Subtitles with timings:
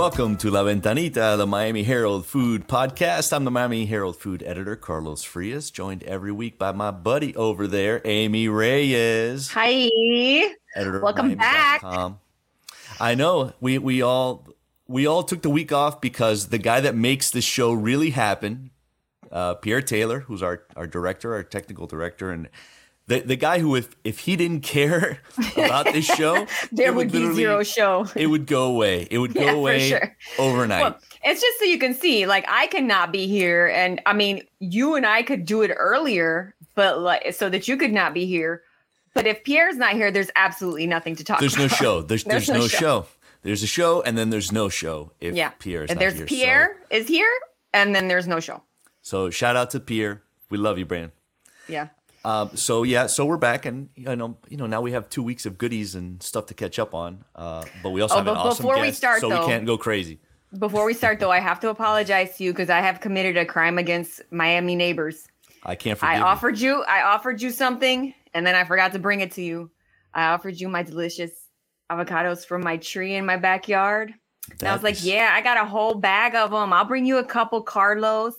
[0.00, 3.34] Welcome to La Ventanita, the Miami Herald Food Podcast.
[3.34, 7.66] I'm the Miami Herald Food Editor, Carlos Frias, joined every week by my buddy over
[7.66, 9.50] there, Amy Reyes.
[9.50, 9.90] Hi.
[10.74, 11.82] Editor Welcome back.
[12.98, 14.48] I know we we all
[14.90, 18.70] we all took the week off because the guy that makes this show really happen,
[19.30, 22.48] uh, Pierre Taylor, who's our our director, our technical director, and
[23.06, 25.20] the the guy who if if he didn't care
[25.56, 28.06] about this show, There it would be zero show.
[28.16, 29.06] It would go away.
[29.10, 30.16] It would go Yeah, away sure.
[30.38, 30.82] overnight.
[30.82, 33.68] Well, it's just so you can see, like, I cannot be here.
[33.68, 37.76] And I mean, you and I could do it earlier, but like, so that you
[37.76, 38.62] could not be here.
[39.12, 42.00] But if Pierre's not here, there's absolutely nothing to talk There's no show.
[42.10, 43.06] There's there's, no, show.
[43.42, 45.50] There's a show and then there's no show if Yeah.
[45.58, 46.26] Pierre is there's here.
[46.26, 47.30] Pierre is here,
[47.72, 48.62] and then there's no show.
[49.02, 50.22] So, so shout out to Pierre.
[50.50, 51.12] We love you, Brand.
[51.68, 51.88] Yeah.
[52.22, 55.22] Um, so yeah, so we're back, and you know, you know, now we have two
[55.22, 57.24] weeks of goodies and stuff to catch up on.
[57.34, 59.46] Uh, but we also Oh, have an awesome before we guest, start, so though- we
[59.46, 60.20] can't go crazy.
[60.58, 63.46] Before we start, though, I have to apologize to you because I have committed a
[63.46, 65.28] crime against Miami neighbors.
[65.62, 66.24] I can't forgive I you.
[66.24, 69.70] offered you, I offered you something, and then I forgot to bring it to you.
[70.12, 71.30] I offered you my delicious
[71.90, 74.14] avocados from my tree in my backyard.
[74.60, 76.72] And I was like, yeah, I got a whole bag of them.
[76.72, 78.34] I'll bring you a couple, Carlos.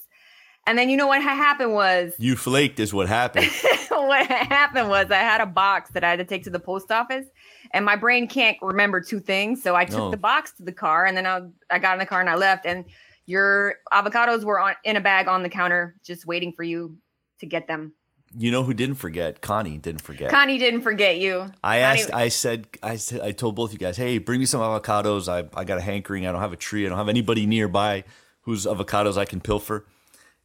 [0.68, 3.50] And then you know what happened was You flaked is what happened.
[3.90, 6.92] what happened was I had a box that I had to take to the post
[6.92, 7.26] office,
[7.72, 9.64] and my brain can't remember two things.
[9.64, 10.12] So I took No.
[10.12, 12.36] the box to the car, and then I, I got in the car and I
[12.36, 12.66] left.
[12.66, 12.86] And
[13.26, 16.98] your avocados were on in a bag on the counter, just waiting for you
[17.40, 17.94] to get them.
[18.38, 19.42] You know who didn't forget?
[19.42, 20.30] Connie didn't forget.
[20.32, 21.42] Connie didn't forget you.
[21.64, 22.14] I Connie- asked.
[22.14, 22.68] I said.
[22.82, 23.22] I said.
[23.22, 25.28] I told both of you guys, "Hey, bring me some avocados.
[25.28, 26.26] I I got a hankering.
[26.28, 26.86] I don't have a tree.
[26.86, 28.04] I don't have anybody nearby
[28.42, 29.86] whose avocados I can pilfer."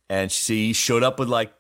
[0.09, 1.53] And she showed up with like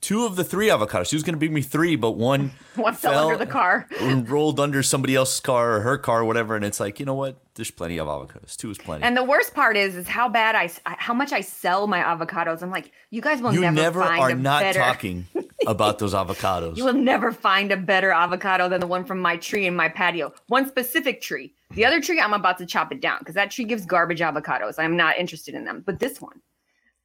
[0.00, 1.08] two of the three avocados.
[1.08, 3.88] She was going to bring me three, but one One fell under the car.
[4.00, 6.56] rolled under somebody else's car or her car or whatever.
[6.56, 7.40] And it's like, you know what?
[7.54, 8.56] There's plenty of avocados.
[8.56, 9.04] Two is plenty.
[9.04, 12.62] And the worst part is, is how bad I, how much I sell my avocados.
[12.62, 14.78] I'm like, you guys will you never, never find are a not better.
[14.80, 15.26] talking
[15.66, 16.76] about those avocados.
[16.76, 19.88] You will never find a better avocado than the one from my tree in my
[19.88, 20.32] patio.
[20.48, 21.54] One specific tree.
[21.70, 24.74] The other tree, I'm about to chop it down because that tree gives garbage avocados.
[24.78, 25.82] I'm not interested in them.
[25.86, 26.40] But this one,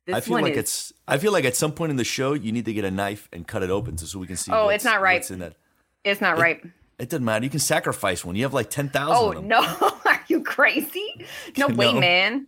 [0.09, 0.59] this I feel like is.
[0.59, 0.94] it's.
[1.08, 3.30] I feel like at some point in the show, you need to get a knife
[3.31, 4.52] and cut it open so, so we can see.
[4.52, 5.30] Oh, it's not right.
[5.31, 5.56] In that?
[6.03, 6.62] it's not right.
[6.97, 7.44] It doesn't matter.
[7.46, 8.36] You can sacrifice one.
[8.36, 9.16] You have like ten thousand.
[9.16, 9.47] Oh of them.
[9.47, 9.59] no,
[10.06, 11.25] are you crazy?
[11.58, 12.47] No way, man.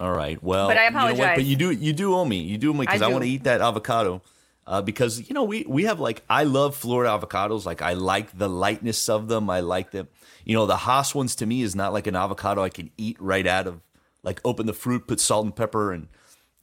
[0.00, 0.42] All right.
[0.42, 1.36] Well, But I You know apologize.
[1.36, 2.38] But you do you do owe me.
[2.40, 4.22] You do owe me because I, I want to eat that avocado.
[4.66, 7.66] Uh, because you know we we have like I love Florida avocados.
[7.66, 9.50] Like I like the lightness of them.
[9.50, 10.08] I like them.
[10.44, 13.16] You know the Hass ones to me is not like an avocado I can eat
[13.20, 13.80] right out of.
[14.22, 16.08] Like open the fruit, put salt and pepper and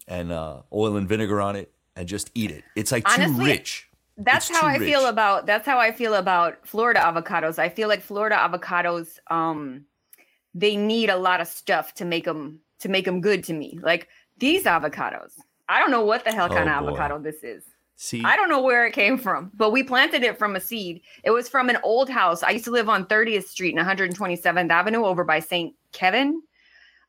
[0.07, 2.63] and uh, oil and vinegar on it, and just eat it.
[2.75, 3.88] It's like too rich.
[4.17, 7.57] That's It's how I feel about that's how I feel about Florida avocados.
[7.57, 9.85] I feel like Florida avocados um
[10.53, 13.79] they need a lot of stuff to make them to make them good to me.
[13.81, 15.34] Like these avocados.
[15.69, 16.90] I don't know what the hell kind Oh, of boy.
[16.90, 17.63] avocado this is.
[17.95, 21.01] See, I don't know where it came from, but we planted it from a seed.
[21.23, 22.41] It was from an old house.
[22.44, 25.75] I used to live on 30th Street and 127th Avenue over by St.
[25.94, 26.41] Kevin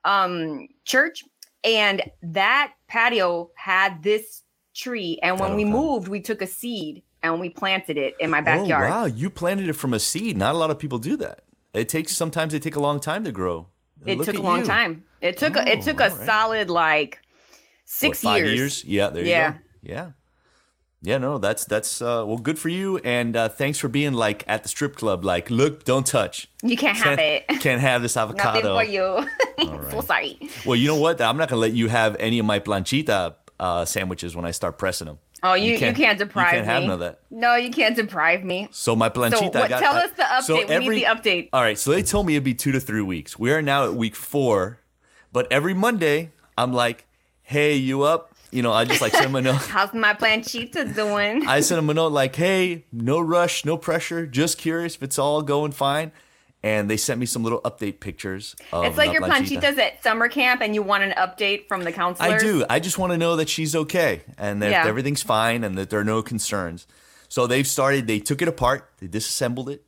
[0.04, 1.24] um, Church.
[1.64, 4.42] And that patio had this
[4.74, 5.18] tree.
[5.22, 5.82] And when we avocado.
[5.82, 8.90] moved, we took a seed and we planted it in my Oh backyard.
[8.90, 10.36] wow, you planted it from a seed.
[10.36, 11.42] Not a lot of people do that.
[11.72, 13.68] It takes sometimes they take a long time to grow.
[14.04, 14.64] It Look took a long you.
[14.64, 15.04] time.
[15.20, 16.26] It took a, it Oh, took a right.
[16.26, 18.84] solid like What, six five years.
[18.84, 19.52] Yeah, there you Yeah.
[19.52, 19.58] go.
[19.82, 20.10] Yeah.
[21.04, 24.44] Yeah, no, that's that's uh well good for you and uh thanks for being like
[24.46, 26.48] at the strip club like look, don't touch.
[26.62, 27.46] You can't have it.
[27.60, 28.74] Can't have this avocado.
[28.74, 29.90] Nothing for you.
[29.90, 30.38] so sorry.
[30.64, 31.20] Well, you know what?
[31.20, 34.52] I'm not going to let you have any of my planchita uh sandwiches when I
[34.52, 35.18] start pressing them.
[35.44, 36.58] Oh, you, you can't, deprive me.
[36.58, 36.72] You can't me.
[36.72, 37.18] have none of that.
[37.28, 38.68] No, you can't deprive me.
[38.70, 40.42] So my planchita So what, I got tell I- us the update.
[40.44, 41.48] so we need the update.
[41.52, 43.36] All right, so they told me it'd be 2 to 3 weeks.
[43.40, 44.78] We are now at week 4,
[45.32, 47.06] but every Monday I'm like,
[47.42, 49.56] "Hey, you up?" You know, I just like send them a note.
[49.62, 51.46] How's my planchita doing?
[51.48, 55.18] I sent him a note like, "Hey, no rush, no pressure, just curious if it's
[55.18, 56.12] all going fine."
[56.64, 58.54] and they sent me some little update pictures.
[58.72, 59.60] Of It's like your Planchita.
[59.60, 62.34] planchitas at summer camp, and you want an update from the counselors.
[62.34, 62.64] I do.
[62.70, 64.86] I just want to know that she's okay and that Yeah.
[64.86, 66.86] everything's fine and that there are no concerns.
[67.28, 68.06] So they've started.
[68.06, 68.88] They took it apart.
[69.00, 69.82] They disassembled it,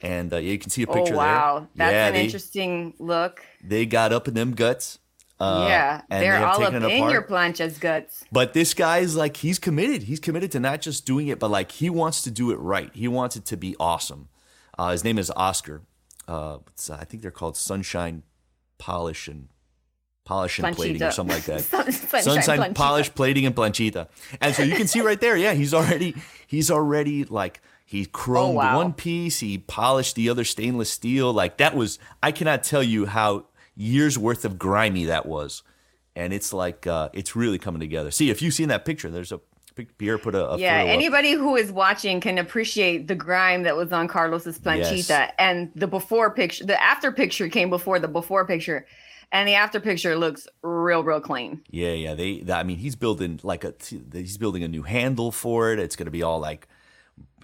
[0.00, 1.14] and uh, yeah, you can see a picture.
[1.14, 1.86] Oh wow, there.
[1.86, 3.40] that's yeah, an they, interesting look.
[3.62, 4.98] they got up in them guts.
[5.40, 7.12] Uh, yeah, they're they all up in apart.
[7.12, 8.24] your plancha's guts.
[8.32, 10.02] But this guy's like he's committed.
[10.04, 12.90] He's committed to not just doing it, but like he wants to do it right.
[12.92, 14.28] He wants it to be awesome.
[14.76, 15.82] Uh, his name is Oscar.
[16.26, 16.58] Uh,
[16.92, 18.22] I think they're called Sunshine
[18.78, 19.48] Polish and
[20.24, 21.60] Polish and Plating or something like that.
[21.62, 22.74] Sun- sunshine Sunshine.
[22.74, 24.08] Polish Plating and Planchita.
[24.40, 26.14] And so you can see right there, yeah, he's already
[26.46, 28.76] he's already like he chromed Oh, wow.
[28.76, 31.32] one piece, he polished the other stainless steel.
[31.32, 33.46] Like that was I cannot tell you how
[33.80, 35.62] years worth of grimy that was
[36.16, 38.10] and it's like uh, it's really coming together.
[38.10, 39.40] See, if you've seen that picture, there's a
[39.98, 40.94] Pierre put a, a Yeah, photo up.
[40.94, 45.32] anybody who is watching can appreciate the grime that was on Carlos's planchita Yes.
[45.38, 46.66] and the before picture.
[46.66, 48.84] The after picture came before the before picture,
[49.30, 51.60] and the after picture looks real, real clean.
[51.70, 52.14] Yeah, yeah.
[52.14, 53.72] They, I mean, he's building like a,
[54.12, 55.78] he's building a new handle for it.
[55.78, 56.66] It's going to be all like,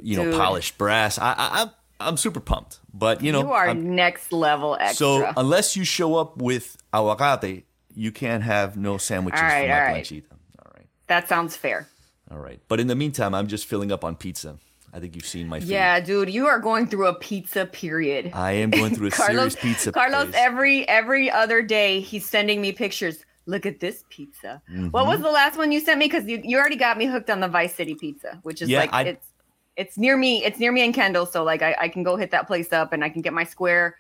[0.02, 0.34] you know, Dude.
[0.34, 1.16] polished brass.
[1.20, 1.70] I, I,
[2.00, 2.80] I'm, super pumped.
[2.92, 4.94] But you know, you are I'm- next level extra.
[4.96, 7.64] so unless you show up with aguacate,
[7.94, 10.04] you can't have no sandwiches All right, from my all right.
[10.04, 10.24] planchita.
[10.58, 11.88] All right, that sounds fair.
[12.30, 12.60] all right.
[12.68, 14.56] But in the meantime, I'm just filling up on pizza.
[14.92, 15.70] I think you've seen my food.
[15.70, 18.30] Yeah, dude, you are going through a pizza period.
[18.32, 19.90] I am going through a Carlos, serious pizza.
[19.92, 20.34] Carlos, phase.
[20.36, 23.24] every every other day he's sending me pictures.
[23.46, 24.62] Look at this pizza.
[24.70, 24.88] Mm-hmm.
[24.88, 26.06] What was the last one you sent me?
[26.06, 28.80] Because you, you already got me hooked on the Vice City pizza, which is Yeah,
[28.80, 29.26] like I- it's
[29.76, 30.44] it's near me.
[30.44, 32.92] It's near me in Kendall, so like I, I can go hit that place up
[32.92, 33.96] and I can get my square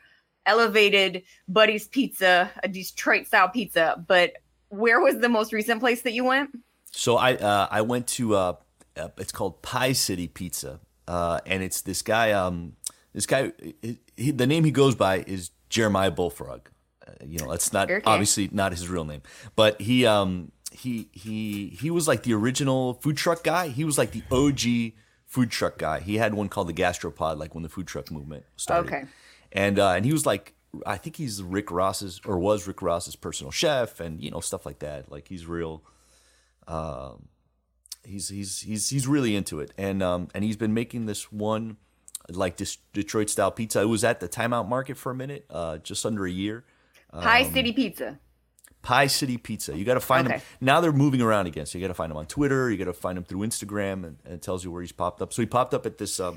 [0.46, 4.04] elevated Buddy's pizza, a Detroit style pizza.
[4.06, 4.34] But
[4.68, 6.50] where was the most recent place that you went?
[6.90, 8.52] So I uh, I went to uh,
[8.96, 12.32] uh, it's called Pie City Pizza, uh, and it's this guy.
[12.32, 12.74] Um,
[13.12, 16.68] this guy, he, he- the name he goes by is Jeremiah Bullfrog.
[17.06, 18.02] Uh, you know, that's not Okay.
[18.06, 19.22] obviously not his real name,
[19.56, 23.68] but he um he he he was like the original food truck guy.
[23.68, 24.92] He was like the OG
[25.34, 25.98] food truck guy.
[26.00, 28.86] He had one called the Gastropod, like when the food truck movement started.
[28.86, 29.04] Okay.
[29.52, 30.54] and uh, and he was like.
[30.84, 34.66] I think he's Rick Ross's or was Rick Ross's personal chef and you know stuff
[34.66, 35.00] like that.
[35.08, 35.84] Like he's real
[36.66, 37.28] Um,
[38.02, 41.76] he's he's he's he's really into it, and um and he's been making this one
[42.28, 43.82] like this Detroit style pizza.
[43.82, 46.64] It was at the Timeout Market for a minute, uh, just under a year.
[47.12, 47.22] Um,
[47.52, 48.18] City Pizza.
[48.84, 49.76] Pie City Pizza.
[49.76, 50.36] You got to find Okay.
[50.36, 50.80] him now.
[50.80, 52.70] They're moving around again, so you got to find him on Twitter.
[52.70, 55.20] You got to find him through Instagram, and, and it tells you where he's popped
[55.20, 55.32] up.
[55.32, 56.34] So he popped up at this uh,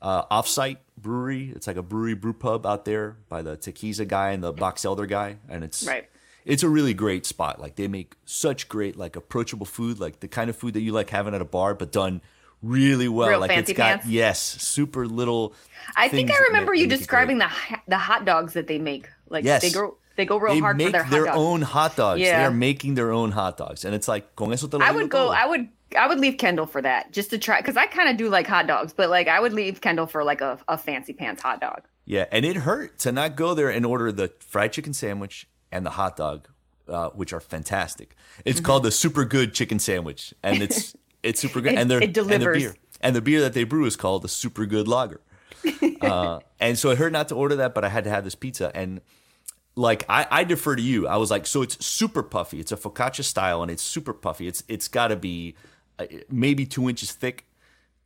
[0.00, 1.52] uh, offsite brewery.
[1.54, 4.84] It's like a brewery brew pub out there by the Tequiza guy and the Box
[4.84, 6.08] Elder guy, and it's Right.
[6.44, 7.60] It's a really great spot.
[7.60, 10.90] Like they make such great, like approachable food, like the kind of food that you
[10.92, 12.20] like having at a bar, but done
[12.62, 13.28] really well.
[13.28, 14.06] Real like it's got pants?
[14.06, 15.54] yes, super little.
[15.96, 17.48] I think I remember you describing the
[17.86, 19.08] the hot dogs that they make.
[19.28, 19.62] Like Yes.
[19.62, 21.38] they go they go real They hard make for their hot their dogs.
[21.38, 22.20] own hot dogs.
[22.20, 24.90] They are making their own hot dogs, and it's like con eso te lo I
[24.92, 25.26] would go.
[25.26, 25.32] todo.
[25.42, 25.68] I would.
[25.94, 28.46] I would leave Kendall for that just to try because I kind of do like
[28.46, 31.60] hot dogs, but like I would leave Kendall for like a, a fancy pants hot
[31.60, 31.82] dog.
[32.06, 35.84] Yeah, and it hurt to not go there and order the fried chicken sandwich and
[35.84, 36.48] the hot dog,
[36.88, 38.16] uh, which are fantastic.
[38.46, 38.64] It's Mm-hmm.
[38.66, 41.74] called the Super Good Chicken Sandwich, and it's it's super good.
[41.74, 42.40] It- and they're it delivers.
[42.40, 45.20] And the beer, and the beer that they brew is called the Super Good Lager.
[46.00, 48.34] uh, and so it hurt not to order that, but I had to have this
[48.34, 48.74] pizza.
[48.74, 49.00] And
[49.74, 51.06] like I, I defer to you.
[51.08, 52.60] I was like, so it's super puffy.
[52.60, 54.46] It's a focaccia style, and it's super puffy.
[54.46, 55.54] It's it's got to be
[55.98, 57.46] uh, maybe two inches thick,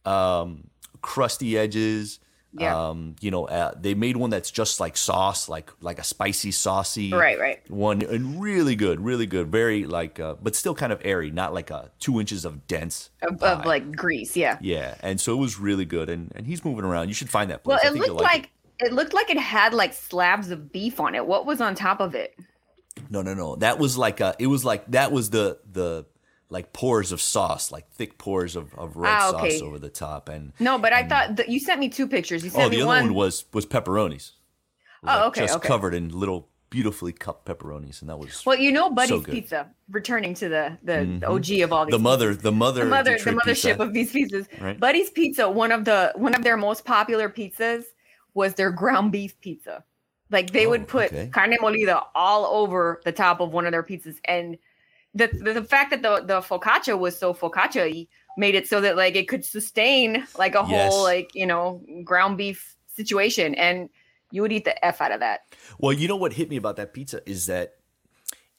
[0.04, 0.68] um,
[1.02, 2.20] crusty edges.
[2.58, 2.88] Yeah.
[2.88, 6.52] Um, you know, uh, they made one that's just like sauce, like like a spicy,
[6.52, 7.70] saucy Right, right.
[7.70, 11.52] one, and really good, really good, very like, uh, but still kind of airy, not
[11.52, 13.10] like a two inches of dense.
[13.20, 14.56] Of, of like grease, yeah.
[14.62, 17.08] yeah, and so it was really good, and and he's moving around.
[17.08, 17.80] You should find that place.
[17.82, 21.00] Well, I it looked like like it looked like it had like slabs of beef
[21.00, 21.26] on it.
[21.26, 22.38] What was on top of it?
[23.10, 23.56] No, no, no.
[23.56, 24.34] That was like a.
[24.38, 26.06] It was like that was the the
[26.48, 29.58] like pores of sauce, like thick pores of, of red Ah, okay.
[29.58, 32.44] sauce over the top, and No, but I thought that you sent me two pictures.
[32.44, 33.04] You sent oh, me the other one.
[33.06, 34.12] one was was pepperonis.
[34.12, 34.32] Was,
[35.02, 35.68] Oh, like, okay, Just okay.
[35.68, 39.20] covered in little beautifully cut pepperonis, and that was well, you know, Buddy's So.
[39.20, 39.32] Mm-hmm.
[39.32, 41.92] Pizza, returning to the the OG of all these.
[41.92, 43.44] the mother, the mother, the mother, the mothership
[43.78, 43.82] pizza.
[43.82, 44.46] of these pizzas.
[44.60, 44.78] Right.
[44.80, 47.84] Buddy's Pizza, one of the one of their most popular pizzas
[48.36, 49.82] was their ground beef pizza.
[50.30, 51.28] Like they Oh, would put okay.
[51.32, 54.58] carne molida all over the top of one of their pizzas, and
[55.14, 58.96] the the, the fact that the the focaccia was so focaccia made it so that
[58.96, 60.92] like it could sustain like a Yes.
[60.92, 63.88] whole like you know ground beef situation, and
[64.32, 65.40] you would eat the f out of that.
[65.78, 67.76] Well, you know what hit me about that pizza is that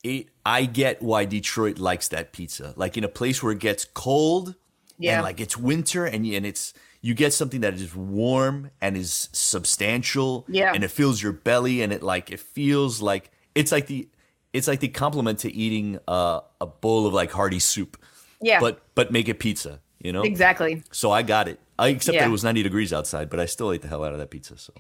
[0.04, 0.28] it.
[0.46, 2.74] I get why Detroit likes that pizza.
[2.78, 4.56] Like in a place where it gets cold,
[4.98, 5.16] Yeah.
[5.16, 6.74] and like it's winter, and and it's
[7.08, 10.72] you get something that is warm and is substantial Yeah.
[10.74, 14.08] and it fills your belly and it like it feels like it's like the
[14.54, 17.98] it's like the compliment to eating uh, a bowl of like hearty soup
[18.42, 18.60] Yeah.
[18.60, 20.84] but but make it pizza you know exactly.
[20.92, 23.72] so i got it i except that it was 90 degrees outside but i still
[23.74, 24.74] ate the hell out of that pizza so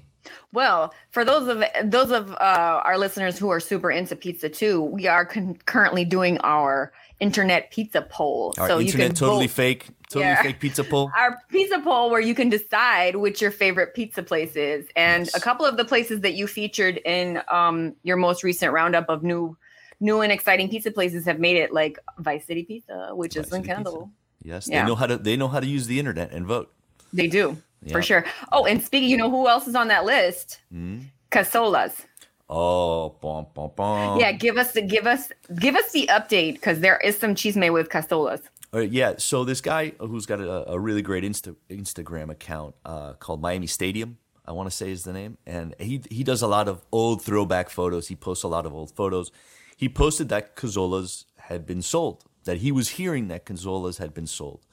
[0.51, 1.63] Well, for those of
[1.95, 6.03] those of uh, our listeners who are super into pizza too, we are con- currently
[6.03, 6.91] doing our
[7.21, 8.53] internet pizza poll.
[8.57, 9.55] our so you can totally vote.
[9.55, 10.41] fake totally Yeah.
[10.41, 14.55] fake pizza poll our pizza poll where you can decide which your favorite pizza place
[14.55, 15.35] is and Yes.
[15.35, 19.23] a couple of the places that you featured in um, your most recent roundup of
[19.23, 19.57] new
[19.99, 23.53] new and exciting pizza places have made it like vice city pizza which Vice is
[23.53, 23.75] in Pizza.
[23.75, 24.11] kendall
[24.43, 24.81] yes Yeah.
[24.83, 26.71] they know how to they know how to use the internet and vote
[27.13, 27.57] they do
[27.91, 31.03] for sure oh and speaking you know who else is on that list Mhm.
[31.31, 32.05] Cazolas
[32.49, 34.19] oh bom, bom, bom.
[34.19, 37.57] yeah give us the give us give us the update because there is some cheese
[37.57, 38.41] made with Cazolas
[38.73, 43.13] Uh, yeah, so this guy who's got a, a really great Insta, Instagram account uh,
[43.13, 46.47] called Miami Stadium, I want to say is the name, and he he does a
[46.47, 48.07] lot of old throwback photos.
[48.07, 49.31] He posts a lot of old photos.
[49.75, 52.23] He posted that Cazolas had been sold.
[52.45, 54.65] That he was hearing that Cazolas had been sold.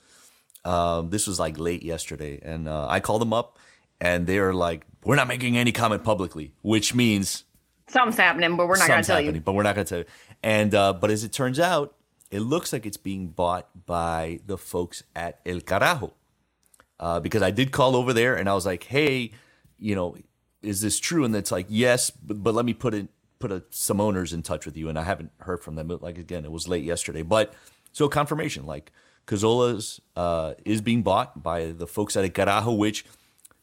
[0.64, 3.58] Um, this was like late yesterday, and uh, I called them up,
[4.00, 7.44] and they're like, "We're not making any comment publicly," which means
[7.88, 9.84] something's happening but we're not going to Something's tell happening, you but we're not going
[9.86, 10.04] to tell you.
[10.42, 11.94] And uh, but as it turns out,
[12.34, 16.10] it looks like it's being bought by the folks at El Carajo.
[16.98, 19.30] Uh, because I did call over there and I was like, "Hey,
[19.78, 20.16] you know,
[20.60, 23.62] is this true?" And it's like, "Yes, but, but let me put in put a,
[23.70, 25.86] some owners in touch with you." And I haven't heard from them.
[26.00, 27.54] Like again, it was late yesterday, but
[27.92, 28.90] so confirmation, like
[29.28, 33.04] Cazola's uh, is being bought by the folks at El Carajo, which,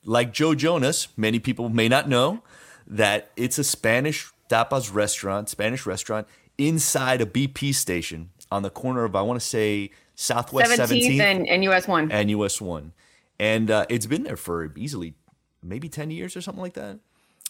[0.06, 2.42] like Joe Jonas, many people may not know
[2.88, 6.26] that it's a Spanish tapas restaurant, Spanish restaurant
[6.58, 11.20] inside a BP station on the corner of I want to say Southwest 17th 17th
[11.20, 12.94] and, and us 1 and US One,
[13.40, 15.16] and uh, it's been there for easily
[15.64, 17.00] maybe ten years or something like that.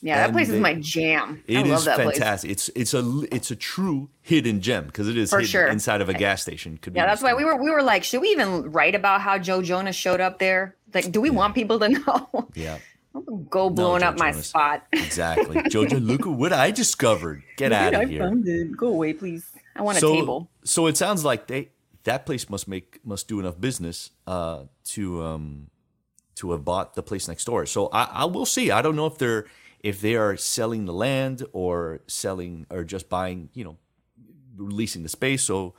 [0.02, 2.52] yeah that place they- is my jam It i is love that place fantastic.
[2.52, 5.68] It's it's a it's a true hidden gem because it is For hidden sure.
[5.68, 6.78] inside of a gas station.
[6.82, 9.22] Could be Yeah, that's why we were we were like, should we even write about
[9.22, 10.76] how Joe Jonas showed up there?
[10.94, 12.50] Like, do we want people to know?
[12.54, 12.78] Yeah,
[13.50, 14.86] Go blowing Joe up my spot.
[14.92, 15.58] exactly.
[15.74, 17.44] Jojo, look at what I discovered.
[17.58, 18.30] Get out of here.
[18.76, 19.46] Go away, please.
[19.76, 20.52] I want so, a table.
[20.64, 21.70] So it sounds like they
[22.04, 25.68] that place must make must do enough business uh, to um,
[26.36, 27.66] to have bought the place next door.
[27.66, 28.72] So I, I will see.
[28.72, 29.46] I don't know if they're
[29.80, 33.78] if they are selling the land or selling or just buying, you know,
[34.56, 35.44] releasing the space.
[35.44, 35.74] So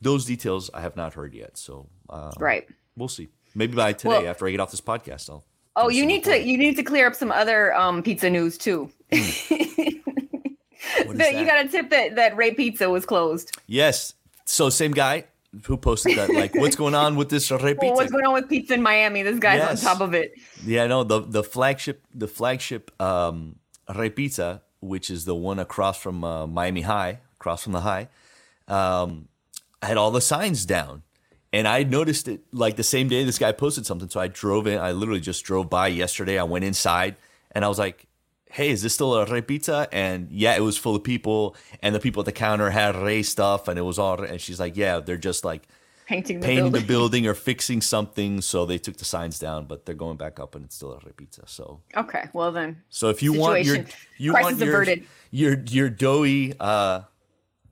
[0.00, 1.56] those details I have not heard yet.
[1.56, 2.68] So uh, Right.
[2.96, 3.28] we'll see.
[3.54, 5.44] Maybe by today, Well- after I get off this podcast, I'll.
[5.80, 8.90] Oh, you need to you need to clear up some other um pizza news too.
[9.10, 9.48] Is
[11.16, 13.56] That- you got a tip that that Rey Pizza was closed.
[13.66, 14.14] Yes.
[14.44, 15.24] So same guy
[15.64, 16.30] who posted that.
[16.32, 17.94] Like, what's going on with this Well, repita?
[17.94, 19.22] what's going on with pizza in Miami?
[19.22, 19.84] This guy's Yes.
[19.84, 20.32] on top of it.
[20.64, 23.56] Yeah, no, the the flagship the flagship um
[23.94, 28.08] Rey Pizza, which is the one across from uh, Miami High, across from the high,
[28.68, 29.28] um,
[29.82, 31.02] had all the signs down.
[31.52, 34.10] And I noticed it like the same day this guy posted something.
[34.10, 34.78] So I drove in.
[34.78, 36.38] I literally just drove by yesterday.
[36.38, 37.16] I went inside
[37.52, 38.06] and I was like,
[38.50, 39.88] hey, is this still a Repizza?
[39.92, 41.54] And yeah, it was full of people.
[41.82, 43.68] And the people at the counter had Rey stuff.
[43.68, 45.68] And it was all, and she's like, yeah, they're just like,
[46.06, 46.80] Painting the painting building.
[46.80, 48.40] the building or fixing something.
[48.40, 51.00] So they took the signs down, but they're going back up and it's still a
[51.00, 51.46] repizza.
[51.46, 52.82] So Okay, well then.
[52.88, 53.84] so if you want your
[54.16, 55.04] you Crisis want your, averted.
[55.30, 57.02] your your doughy uh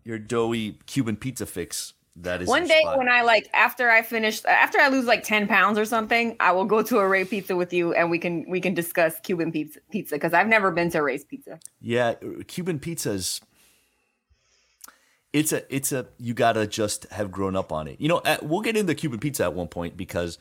[0.04, 2.98] your doughy Cuban pizza fix, that is One day spot.
[2.98, 6.52] when I like after I finish after I lose like 10 pounds or something, I
[6.52, 9.52] will go to a Rey Pizza with you and we can we can discuss Cuban
[9.52, 11.58] pizza pizza because I've never been to a Rey's Pizza.
[11.80, 12.14] Yeah,
[12.46, 13.40] Cuban pizzas.
[15.32, 16.06] It's a, it's a.
[16.18, 18.00] You gotta just have grown up on it.
[18.00, 20.38] You know, at, we'll get into Cuban pizza at one point because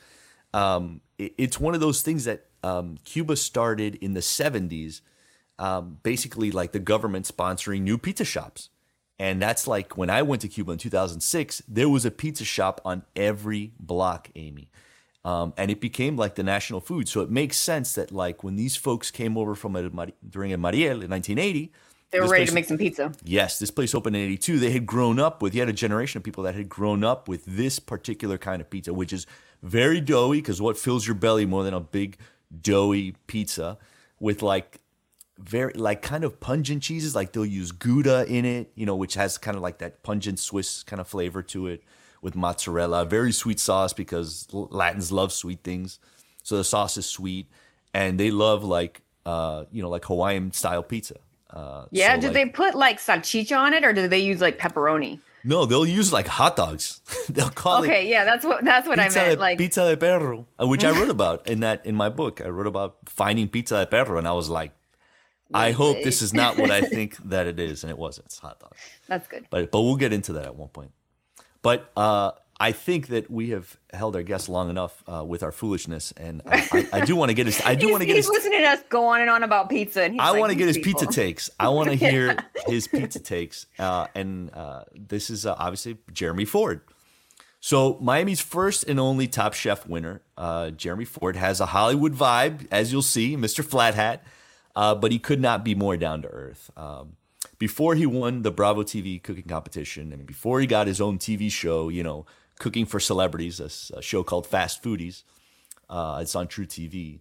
[0.54, 5.02] um, it, it's one of those things that um, Cuba started in the '70s,
[5.58, 8.70] um, basically like the government sponsoring new pizza shops,
[9.18, 11.62] and that's like when I went to Cuba in 2006.
[11.68, 14.70] There was a pizza shop on every block, Amy
[15.26, 17.08] um, and it became like the national food.
[17.08, 19.90] So it makes sense that like when these folks came over from a,
[20.28, 21.72] during a Mariel in 1980,
[22.12, 23.12] They were ready place- to make some pizza.
[23.24, 24.60] Yes, this place opened in 82.
[24.60, 27.26] They had grown up with, you had a generation of people that had grown up
[27.26, 29.26] with this particular kind of pizza, which is
[29.64, 32.18] very doughy because what fills your belly more than a big
[32.62, 33.78] doughy pizza
[34.20, 34.78] with like
[35.38, 37.14] very, like kind of pungent cheeses.
[37.14, 40.38] Like they'll use Gouda in it, you know, which has kind of like that pungent
[40.38, 41.82] Swiss kind of flavor to it
[42.22, 43.04] with mozzarella.
[43.04, 45.98] Very sweet sauce because Latins love sweet things.
[46.42, 47.48] So the sauce is sweet
[47.92, 51.16] and they love like, uh, you know, like Hawaiian style pizza.
[51.50, 54.40] Uh, Yeah, so, did like- they put like salchicha on it or did they use
[54.40, 55.20] like pepperoni?
[55.44, 57.00] No, they'll use like hot dogs.
[57.28, 57.90] they'll call okay, it.
[57.98, 59.14] Okay, yeah, that's what that's what I meant.
[59.14, 62.40] De, like pizza de perro, uh, which I wrote about in that in my book.
[62.44, 64.72] I wrote about finding pizza de perro, and I was like,
[65.54, 68.26] I hope this is not what I think that it is, and it wasn't.
[68.26, 68.72] It's hot dog.
[69.08, 69.46] That's good.
[69.50, 70.92] But but we'll get into that at one point.
[71.62, 75.52] But uh, I think that we have held our guests long enough uh, with our
[75.52, 77.60] foolishness, and I, I, I do want to get his.
[77.64, 78.30] I do want to get he's his.
[78.30, 80.68] listening to us go on and on about pizza, and I like, want to get
[80.68, 81.00] his people.
[81.00, 81.50] pizza takes.
[81.60, 82.36] I want to hear
[82.66, 86.80] his pizza takes, uh, and uh, this is uh, obviously Jeremy Ford.
[87.60, 92.68] So Miami's first and only Top Chef winner, uh, Jeremy Ford, has a Hollywood vibe,
[92.70, 93.64] as you'll see, Mr.
[93.64, 94.22] Flat Hat,
[94.76, 96.70] uh, but he could not be more down to earth.
[96.76, 97.16] Um,
[97.58, 101.50] before he won the Bravo TV cooking competition, and before he got his own TV
[101.50, 102.26] show, you know,
[102.58, 105.22] cooking for celebrities, a, a show called Fast Foodies,
[105.88, 107.20] uh, it's on True TV,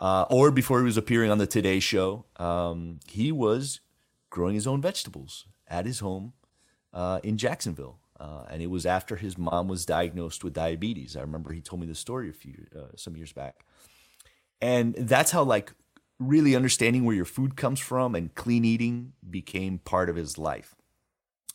[0.00, 3.80] uh, or before he was appearing on the Today Show, um, he was
[4.30, 6.32] growing his own vegetables at his home
[6.92, 7.98] uh, in Jacksonville.
[8.18, 11.16] Uh, and it was after his mom was diagnosed with diabetes.
[11.16, 13.64] I remember he told me the story a few uh, some years back,
[14.62, 15.72] and that's how like
[16.18, 20.74] really understanding where your food comes from and clean eating became part of his life.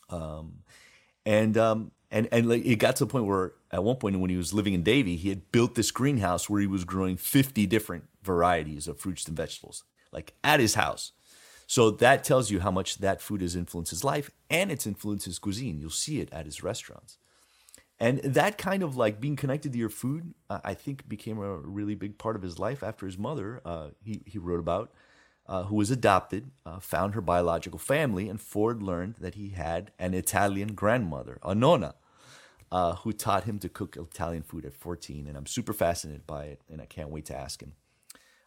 [0.08, 0.64] Um,
[1.24, 4.30] and um, and and like it got to the point where at one point when
[4.30, 7.66] he was living in Davie, he had built this greenhouse where he was growing fifty
[7.66, 11.12] different varieties of fruits and vegetables, like at his house.
[11.66, 15.26] So that tells you how much that food has influenced his life and it's influenced
[15.26, 15.78] his cuisine.
[15.78, 17.16] You'll see it at his restaurants.
[18.00, 21.56] And that kind of like being connected to your food, uh, I think became a
[21.56, 24.90] really big part of his life after his mother, uh, he, he wrote about,
[25.46, 29.90] uh, who was adopted, uh, found her biological family, and Ford learned that he had
[29.98, 31.94] an Italian grandmother, a nonna,
[32.72, 35.26] uh, who taught him to cook Italian food at 14.
[35.26, 37.74] And I'm super fascinated by it, and I can't wait to ask him.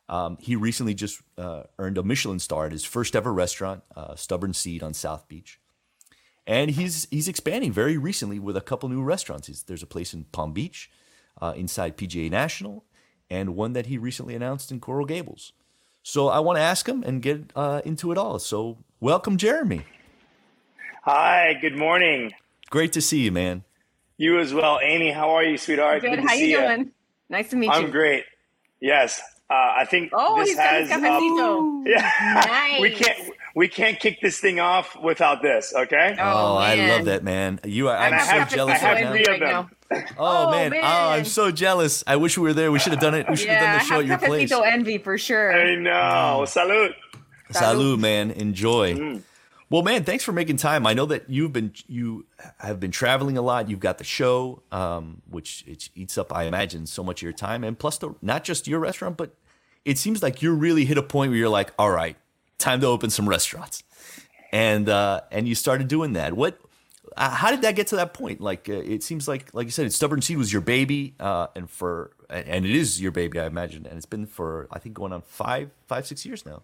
[0.10, 3.83] Um, he recently just uh, earned a Michelin star at his first ever restaurant,
[4.15, 5.60] Stubborn Seed on South Beach,
[6.47, 9.47] and he's he's expanding very recently with a couple new restaurants.
[9.47, 10.89] He's, there's a place in Palm Beach,
[11.41, 12.83] uh, inside PGA National,
[13.29, 15.53] and one that he recently announced in Coral Gables.
[16.03, 18.39] So I want to ask him and get uh, into it all.
[18.39, 19.85] So welcome, Jeremy.
[21.03, 22.33] Hi, good morning.
[22.69, 23.63] Great to see you, man.
[24.17, 25.12] You as well, Amy.
[25.12, 26.01] How are you, sweetheart?
[26.01, 26.11] Good.
[26.15, 26.91] good How you you doing?
[27.29, 27.72] Nice to meet you.
[27.74, 28.25] I'm great.
[28.79, 30.89] Yes, uh, I think Oh, this he's got has.
[30.89, 31.83] his cafecito.
[31.87, 32.81] yeah, Nice.
[32.81, 33.18] we can't
[33.55, 35.74] we can't kick this thing off without this.
[35.75, 36.16] Okay.
[36.20, 37.59] Oh, I love that, man.
[37.63, 37.96] You are.
[37.96, 39.11] And I'm I so have- jealous I have right now.
[39.11, 39.39] three of them.
[39.39, 39.70] now.
[40.18, 40.74] Oh, Oh, man.
[40.75, 42.03] Oh, I'm so jealous.
[42.07, 42.72] I wish we were there.
[42.72, 43.27] We should have done it.
[43.29, 44.51] We should have done the show have at your place.
[44.51, 45.53] cafecito envy for sure.
[45.55, 46.46] I know.
[46.46, 46.96] Salute.
[47.51, 48.31] Salud, man.
[48.31, 48.96] Enjoy.
[48.96, 49.22] Mm.
[49.70, 50.85] Well, man, thanks for making time.
[50.85, 52.25] I know that you've been you
[52.59, 53.70] have been traveling a lot.
[53.70, 57.33] You've got the show, um, which it eats up, I imagine, so much of your
[57.33, 59.33] time, and plus, the, not just your restaurant, but
[59.83, 62.18] it seems like you're really hit a point where you're like, all right,
[62.57, 63.83] time to open some restaurants,
[64.51, 66.33] and uh, and you started doing that.
[66.33, 66.59] What?
[67.16, 68.42] Uh, how did that get to that point?
[68.42, 71.70] Like, uh, it seems like, like you said, Stubborn Seed was your baby, uh, and
[71.70, 75.13] for and it is your baby, I imagine, and it's been for I think going
[75.13, 76.63] on five, five, six years now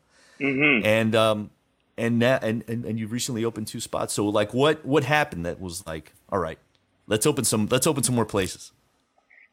[0.85, 1.49] and um
[1.97, 5.45] and now and, and and you've recently opened two spots so like what what happened
[5.45, 6.57] that was like all right
[7.07, 8.71] let's open some let's open some more places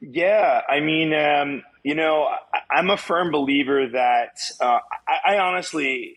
[0.01, 5.39] Yeah, I mean, um, you know, I, I'm a firm believer that uh, I, I
[5.39, 6.17] honestly,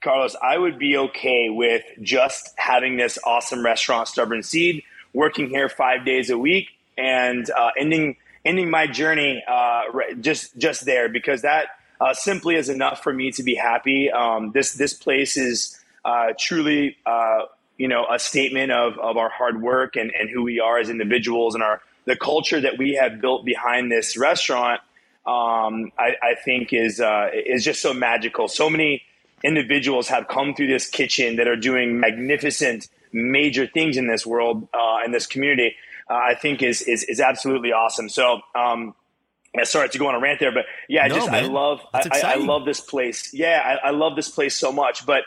[0.00, 5.68] Carlos, I would be okay with just having this awesome restaurant, Stubborn Seed, working here
[5.68, 9.82] five days a week, and uh, ending ending my journey uh,
[10.20, 11.66] just just there because that
[12.00, 14.10] uh, simply is enough for me to be happy.
[14.10, 16.96] Um, this this place is uh, truly.
[17.04, 17.46] Uh,
[17.78, 20.90] you know, a statement of, of our hard work and, and who we are as
[20.90, 24.80] individuals and our the culture that we have built behind this restaurant.
[25.26, 28.48] Um, I, I think is uh, is just so magical.
[28.48, 29.02] So many
[29.44, 34.68] individuals have come through this kitchen that are doing magnificent, major things in this world,
[34.74, 35.76] uh, in this community.
[36.10, 38.08] Uh, I think is, is is absolutely awesome.
[38.08, 38.40] So.
[38.54, 38.94] Um,
[39.64, 41.52] sorry to go on a rant there, but yeah, I No, just I man.
[41.52, 43.32] love I, I, I love this place.
[43.32, 45.04] Yeah, I, I love this place so much.
[45.06, 45.24] But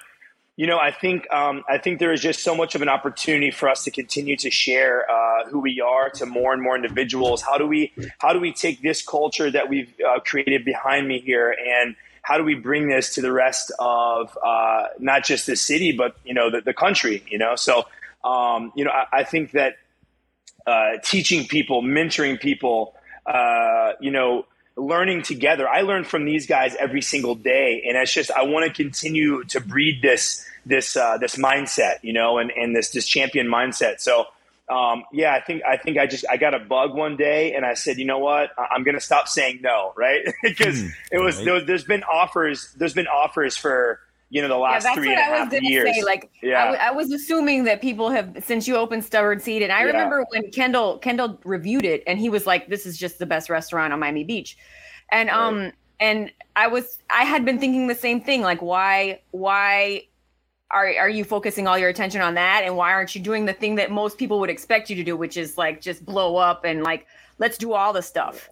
[0.55, 3.51] you know, I think um, I think there is just so much of an opportunity
[3.51, 7.41] for us to continue to share uh, who we are to more and more individuals.
[7.41, 11.19] How do we how do we take this culture that we've uh, created behind me
[11.19, 15.55] here and how do we bring this to the rest of uh, not just the
[15.55, 17.23] city but you know the, the country?
[17.29, 17.85] You know, so
[18.23, 19.75] um, you know I, I think that
[20.65, 25.67] uh, teaching people, mentoring people, uh, you know, learning together.
[25.67, 29.43] I learn from these guys every single day, and it's just I want to continue
[29.45, 33.99] to breed this this uh, this mindset, you know, and and this this champion mindset.
[33.99, 34.25] So.
[34.69, 37.65] Um, yeah, I think I think I just I got a bug one day, and
[37.65, 40.21] I said, you know what, I- I'm going to stop saying no, right?
[40.43, 41.45] because Hmm, it was, right.
[41.45, 45.09] there was there's been offers, there's been offers for you know the last yeah, three
[45.09, 45.93] and a half years.
[45.93, 46.03] Say.
[46.03, 46.61] Like, yeah.
[46.61, 49.79] I, w- I was assuming that people have since you opened Stubborn Seed, and I
[49.79, 49.87] yeah.
[49.87, 53.49] remember when Kendall Kendall reviewed it, and he was like, "This is just the best
[53.49, 54.57] restaurant on Miami Beach,"
[55.11, 55.35] and right.
[55.37, 60.03] um, and I was I had been thinking the same thing, like, why why
[60.73, 63.53] are are you focusing all your attention on that, and why aren't you doing the
[63.53, 66.63] thing that most people would expect you to do, which is like just blow up
[66.63, 67.07] and like
[67.39, 68.49] let's do all the stuff.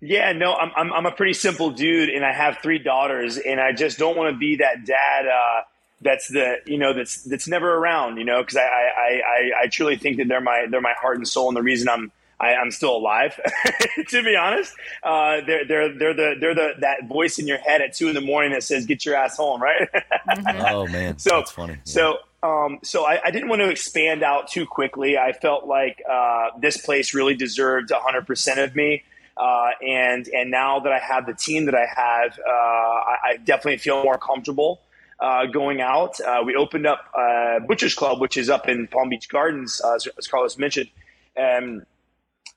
[0.00, 3.58] Yeah, no, I'm, I'm, I'm a pretty simple dude, and I have three daughters, and
[3.58, 5.62] I just don't want to be that dad uh,
[6.02, 9.66] that's the you know that's that's never around, you know, because I, I, I I
[9.68, 12.54] truly think that they're my they're my heart and soul, and the reason I'm I,
[12.54, 13.38] am still alive.
[14.08, 17.80] to be honest, uh, they're they're they're the they're the that voice in your head
[17.80, 19.88] at two in the morning that says "Get your ass home," right?
[19.92, 20.74] mm-hmm.
[20.74, 21.74] Oh man, so that's funny.
[21.74, 21.80] Yeah.
[21.84, 25.16] So um, so I, I, didn't want to expand out too quickly.
[25.16, 29.02] I felt like uh, this place really deserved 100% of me.
[29.34, 33.36] Uh, and and now that I have the team that I have, uh, I, I,
[33.38, 34.80] definitely feel more comfortable
[35.18, 36.20] uh, going out.
[36.20, 40.06] Uh, we opened up uh, Butcher's Club, which is up in Palm Beach Gardens, as,
[40.18, 40.88] as Carlos mentioned,
[41.36, 41.82] um,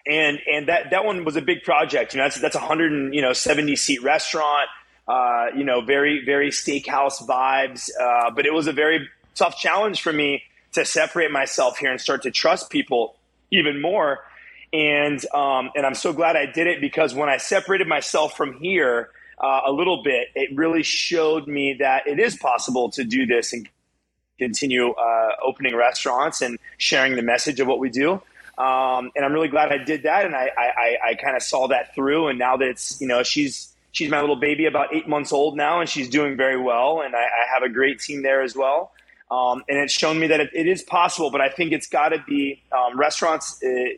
[0.06, 2.14] and and that that one was a big project.
[2.14, 4.70] You know, that's that's a hundred and you know seventy seat restaurant.
[5.56, 7.90] you know, very very steakhouse vibes,
[8.36, 12.24] but it was a very tough challenge for me to separate myself here and start
[12.24, 13.16] to trust people
[13.52, 14.20] even more
[14.74, 18.60] and um, and I'm so glad I did it because when I separated myself from
[18.60, 23.26] here uh, a little bit, it really showed me that it is possible to do
[23.26, 23.68] this and
[24.38, 28.22] continue uh, opening restaurants and sharing the message of what we do.
[28.58, 31.68] Um, and I'm really glad I did that, and I I, I kind of saw
[31.68, 32.28] that through.
[32.28, 35.56] And now that it's you know she's she's my little baby, about eight months old
[35.56, 37.02] now, and she's doing very well.
[37.02, 38.92] And I, I have a great team there as well.
[39.30, 42.10] Um, and it's shown me that it, it is possible, but I think it's got
[42.10, 43.62] to be um, restaurants.
[43.62, 43.90] Uh,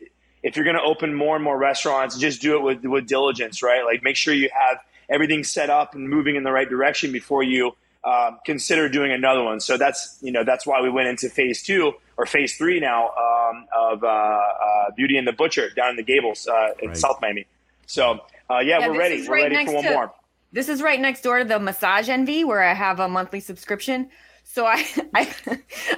[0.42, 3.62] if you're going to open more and more restaurants, just do it with, with diligence,
[3.62, 3.84] right?
[3.84, 7.42] Like make sure you have everything set up and moving in the right direction before
[7.42, 9.60] you uh, consider doing another one.
[9.60, 13.08] So that's you know that's why we went into phase two or phase three now
[13.50, 16.96] um, of uh, uh, Beauty and the Butcher down in the Gables uh, in right.
[16.96, 17.46] South Miami.
[17.86, 19.28] So uh, yeah, yeah, we're ready.
[19.28, 20.14] We're ready for one to, more.
[20.52, 24.10] This is right next door to the Massage Envy, where I have a monthly subscription.
[24.44, 24.84] So I,
[25.14, 25.34] I,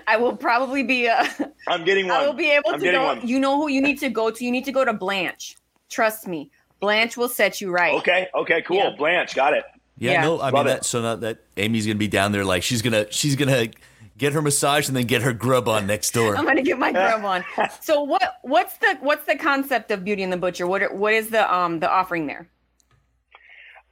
[0.06, 1.08] I will probably be.
[1.08, 1.26] Uh,
[1.68, 2.16] I'm getting one.
[2.16, 3.04] I will be able I'm to go.
[3.04, 3.26] One.
[3.26, 4.44] You know who you need to go to.
[4.44, 5.56] You need to go to Blanche.
[5.88, 7.94] Trust me, Blanche will set you right.
[7.94, 8.28] Okay.
[8.34, 8.62] Okay.
[8.62, 8.78] Cool.
[8.78, 8.90] Yeah.
[8.96, 9.64] Blanche, got it.
[9.98, 10.12] Yeah.
[10.12, 10.22] yeah.
[10.22, 10.84] No, I Love mean that.
[10.84, 13.68] So now that Amy's gonna be down there, like she's gonna, she's gonna
[14.22, 16.36] get her massage and then get her grub on next door.
[16.36, 17.44] I'm gonna get my grub on.
[17.80, 20.66] So what, what's the, what's the concept of Beauty and the Butcher?
[20.66, 22.48] What, what is the, um, the offering there?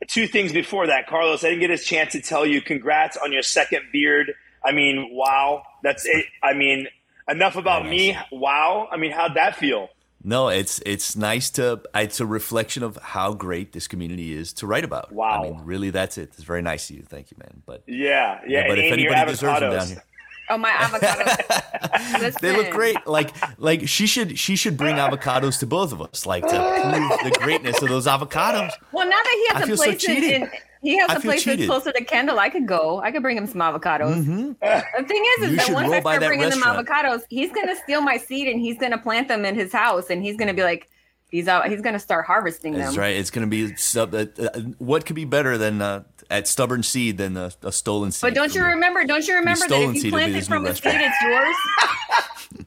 [0.09, 1.45] Two things before that, Carlos.
[1.45, 2.63] I didn't get a chance to tell you.
[2.63, 4.33] Congrats on your second beard
[4.65, 5.63] I mean, wow.
[5.83, 6.27] That's it.
[6.43, 6.87] I mean,
[7.29, 8.17] enough about me.
[8.31, 8.89] Wow.
[8.91, 9.89] I mean, how'd that feel?
[10.23, 11.81] No, it's it's nice to.
[11.95, 15.11] It's a reflection of how great this community is to write about.
[15.13, 15.41] Wow.
[15.41, 16.33] I mean, really, that's it.
[16.35, 17.03] It's very nice of you.
[17.03, 17.63] Thank you, man.
[17.65, 18.61] But yeah, yeah.
[18.61, 20.05] yeah but if anybody deserves them down here.
[20.51, 22.39] Oh my avocados!
[22.41, 23.07] they look great.
[23.07, 27.33] Like like she should she should bring avocados to both of us, like to prove
[27.33, 28.73] the greatness of those avocados.
[28.93, 30.51] Well, now that he has I a place so in,
[30.83, 32.41] he has I a place that's closer to Kendall.
[32.41, 33.01] I could go.
[33.01, 34.25] I could bring him some avocados.
[34.25, 34.53] Mm-hmm.
[34.61, 38.17] The thing is, is that once I start bringing him avocados, he's gonna steal my
[38.17, 40.89] seed and he's gonna plant them in his house, and he's gonna be like,
[41.31, 41.69] he's out.
[41.69, 42.83] He's gonna start harvesting them.
[42.83, 43.17] That's right.
[43.17, 44.15] It's gonna be sub.
[44.15, 48.13] Uh, uh, what could be better than uh, at stubborn seed than a, a stolen
[48.13, 48.23] seed?
[48.23, 49.05] But don't you remember?
[49.05, 52.67] Don't you remember that if you plant it from the seed, it's yours.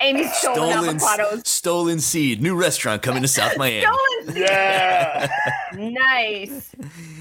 [0.00, 1.46] Amy's stolen, stolen avocados.
[1.46, 2.42] Stolen seed.
[2.42, 3.82] New restaurant coming to South Miami.
[3.82, 4.42] stolen seed.
[4.42, 5.28] Yeah.
[5.74, 6.74] nice.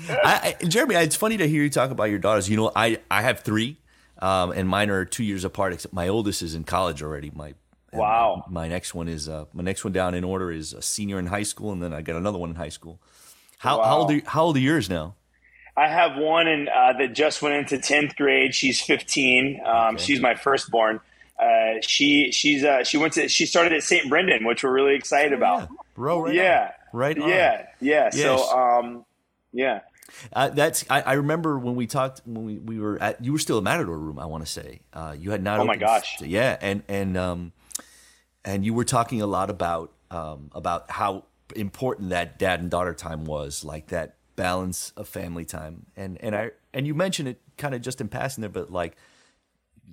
[0.10, 2.50] I, I, Jeremy, it's funny to hear you talk about your daughters.
[2.50, 3.78] You know, I I have three,
[4.20, 5.74] um, and mine are two years apart.
[5.74, 7.32] Except my oldest is in college already.
[7.36, 7.54] My
[7.94, 8.46] wow.
[8.48, 11.20] My, my next one is uh, my next one down in order is a senior
[11.20, 13.00] in high school, and then I got another one in high school.
[13.60, 13.84] How, wow.
[13.84, 15.14] how old are how old are yours now?
[15.76, 18.54] I have one in, uh, that just went into tenth grade.
[18.54, 19.62] She's fifteen.
[19.66, 20.04] Um, okay.
[20.04, 21.00] She's my firstborn.
[21.40, 24.08] Uh, she she's uh, she went to she started at St.
[24.10, 25.60] Brendan, which we're really excited oh, about.
[25.62, 25.78] Yeah.
[25.96, 27.00] Bro, right yeah, on.
[27.00, 27.30] right, on.
[27.30, 28.10] yeah, yeah.
[28.14, 28.18] Yes.
[28.18, 29.06] So, um,
[29.52, 29.82] yeah.
[30.34, 33.40] Uh, that's I, I, remember when we talked when we, we were at you were
[33.40, 36.18] still a Matador room I want to say uh, you had not oh my gosh
[36.18, 37.54] st- yeah and and um
[38.44, 41.24] and you were talking a lot about um about how
[41.56, 45.86] important that dad and daughter time was like that balance of family time.
[45.96, 48.96] And and I and you mentioned it kind of just in passing there but like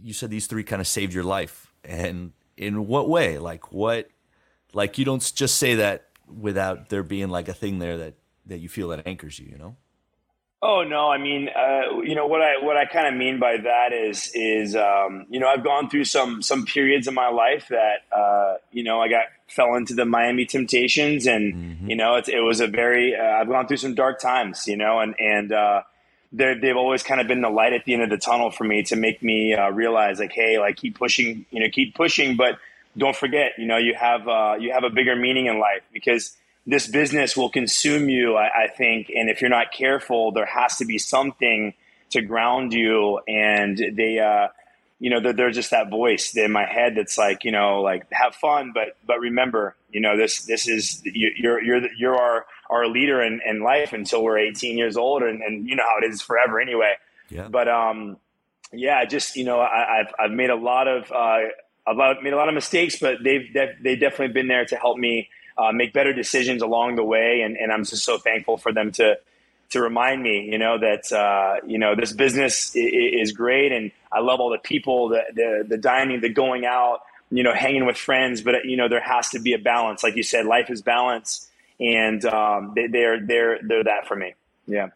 [0.02, 1.72] you said these three kind of saved your life.
[1.84, 3.38] And in what way?
[3.38, 4.10] Like what
[4.72, 8.14] like you don't just say that without there being like a thing there that
[8.46, 9.76] that you feel that anchors you you know?
[10.60, 13.58] Oh no i mean uh, you know what i what i kind of mean by
[13.58, 17.68] that is is um, you know i've gone through some some periods in my life
[17.68, 21.90] that uh, you know i got fell into the miami temptations and mm-hmm.
[21.90, 24.76] you know it, it was a very uh, i've gone through some dark times you
[24.76, 25.82] know and and uh,
[26.32, 28.82] they've always kind of been the light at the end of the tunnel for me
[28.84, 32.58] to make me uh, realize like, hey, like keep pushing, you know, keep pushing, but
[32.96, 36.36] don't forget, you know, you have uh, you have a bigger meaning in life because
[36.66, 38.36] this business will consume you.
[38.36, 41.74] I, I think, and if you're not careful, there has to be something
[42.10, 43.20] to ground you.
[43.26, 44.48] And they, uh,
[45.00, 48.34] you know, they're, just that voice in my head that's like, you know, like have
[48.34, 53.22] fun, but but remember, you know, this this is you're you're you're our our leader
[53.22, 56.20] in, in life until we're 18 years old, and, and you know how it is
[56.20, 56.94] forever anyway.
[57.28, 57.48] Yeah.
[57.48, 58.16] But um,
[58.72, 61.48] yeah, just you know, I, have I've made a lot of uh,
[61.86, 65.28] I've made a lot of mistakes, but they've they've definitely been there to help me
[65.56, 68.92] uh, make better decisions along the way, and, and I'm just so thankful for them
[68.92, 69.18] to
[69.70, 74.20] to remind me, you know, that uh, you know this business is, great, and I
[74.20, 77.00] love all the people, the, the the dining, the going out,
[77.30, 78.40] you know, hanging with friends.
[78.40, 81.48] But you know, there has to be a balance, like you said, life is balance,
[81.78, 84.34] and um, they, they're they're they're that for me.
[84.66, 84.88] Yeah,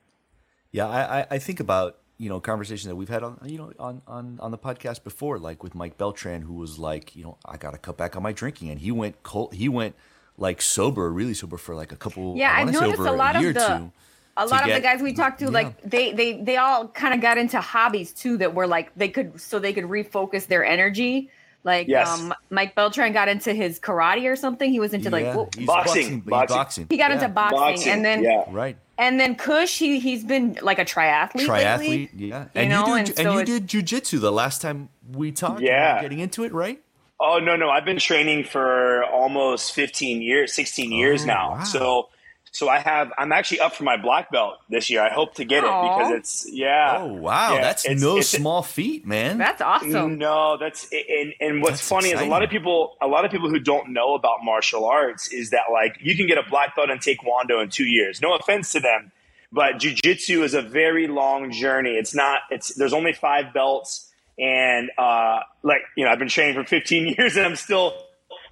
[0.70, 0.86] yeah.
[0.86, 4.38] I I think about you know conversations that we've had on you know on on
[4.40, 7.72] on the podcast before, like with Mike Beltran, who was like, you know, I got
[7.72, 9.96] to cut back on my drinking, and he went cold, he went
[10.38, 12.36] like sober, really sober for like a couple.
[12.38, 13.90] Yeah, I, I noticed a lot of the
[14.36, 15.50] a lot of the guys we talked to, yeah.
[15.50, 19.08] like they they they all kind of got into hobbies too that were like they
[19.08, 21.30] could so they could refocus their energy.
[21.64, 22.08] Like yes.
[22.08, 24.70] um, Mike Beltran got into his karate or something.
[24.70, 26.86] He was into yeah, like boxing, boxing, boxing.
[26.90, 27.16] He got yeah.
[27.16, 28.44] into boxing, boxing, and then yeah.
[28.50, 28.76] right.
[28.98, 31.46] And then Kush, he he's been like a triathlete.
[31.46, 32.46] Triathlete, lately, yeah.
[32.54, 32.86] And you, know?
[32.86, 35.60] do, and, and so you did jujitsu the last time we talked.
[35.60, 36.82] Yeah, getting into it, right?
[37.20, 41.50] Oh no, no, I've been training for almost 15 years, 16 years oh, now.
[41.52, 41.62] Wow.
[41.62, 42.08] So
[42.52, 45.02] so I have I'm actually up for my black belt this year.
[45.02, 45.66] I hope to get Aww.
[45.66, 46.98] it because it's yeah.
[47.00, 49.38] Oh wow, yeah, that's it's, no it's, small feat, man.
[49.38, 50.18] That's awesome.
[50.18, 52.26] No, that's and, and what's that's funny exciting.
[52.26, 55.28] is a lot of people a lot of people who don't know about martial arts
[55.32, 58.20] is that like you can get a black belt in taekwondo in 2 years.
[58.20, 59.10] No offense to them,
[59.50, 61.96] but jujitsu is a very long journey.
[61.96, 66.54] It's not it's there's only 5 belts and uh, like you know, I've been training
[66.54, 67.94] for 15 years, and I'm still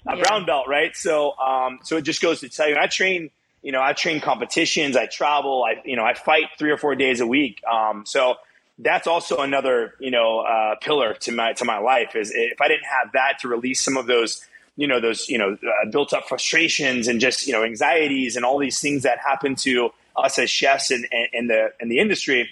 [0.06, 0.22] a yeah.
[0.22, 0.96] brown belt, right?
[0.96, 3.30] So, um, so it just goes to tell you, I train.
[3.62, 4.96] You know, I train competitions.
[4.96, 5.64] I travel.
[5.64, 7.62] I you know, I fight three or four days a week.
[7.70, 8.36] Um, so
[8.78, 12.16] that's also another you know uh, pillar to my to my life.
[12.16, 14.44] Is if I didn't have that to release some of those
[14.76, 18.44] you know those you know uh, built up frustrations and just you know anxieties and
[18.44, 21.98] all these things that happen to us as chefs and in, in the in the
[21.98, 22.48] industry.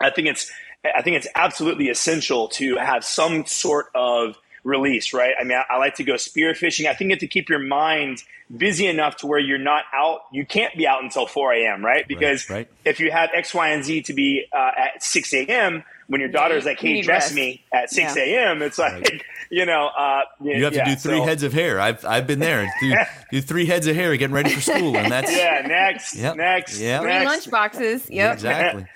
[0.00, 0.50] I think it's
[0.84, 5.34] I think it's absolutely essential to have some sort of release, right?
[5.38, 6.86] I mean, I, I, like to go spearfishing.
[6.86, 8.22] I think you have to keep your mind
[8.54, 10.22] busy enough to where you're not out.
[10.32, 12.08] You can't be out until 4 a.m., right?
[12.08, 12.68] Because right, right.
[12.84, 16.28] if you have X, Y, and Z to be uh, at 6 a.m., when your
[16.28, 17.34] daughter's like, hey, dress rest.
[17.34, 19.22] me at 6 a.m., it's like, right.
[19.50, 19.86] you know.
[19.86, 21.24] Uh, you have yeah, to do three so.
[21.24, 21.80] heads of hair.
[21.80, 22.70] I've, I've been there.
[22.80, 22.94] Do,
[23.30, 24.96] do, three heads of hair getting ready for school.
[24.96, 25.34] And that's.
[25.34, 26.36] Yeah, next, yep.
[26.36, 26.78] next.
[26.78, 27.00] Yeah.
[27.00, 28.08] Three lunch boxes.
[28.10, 28.34] Yep.
[28.34, 28.86] Exactly.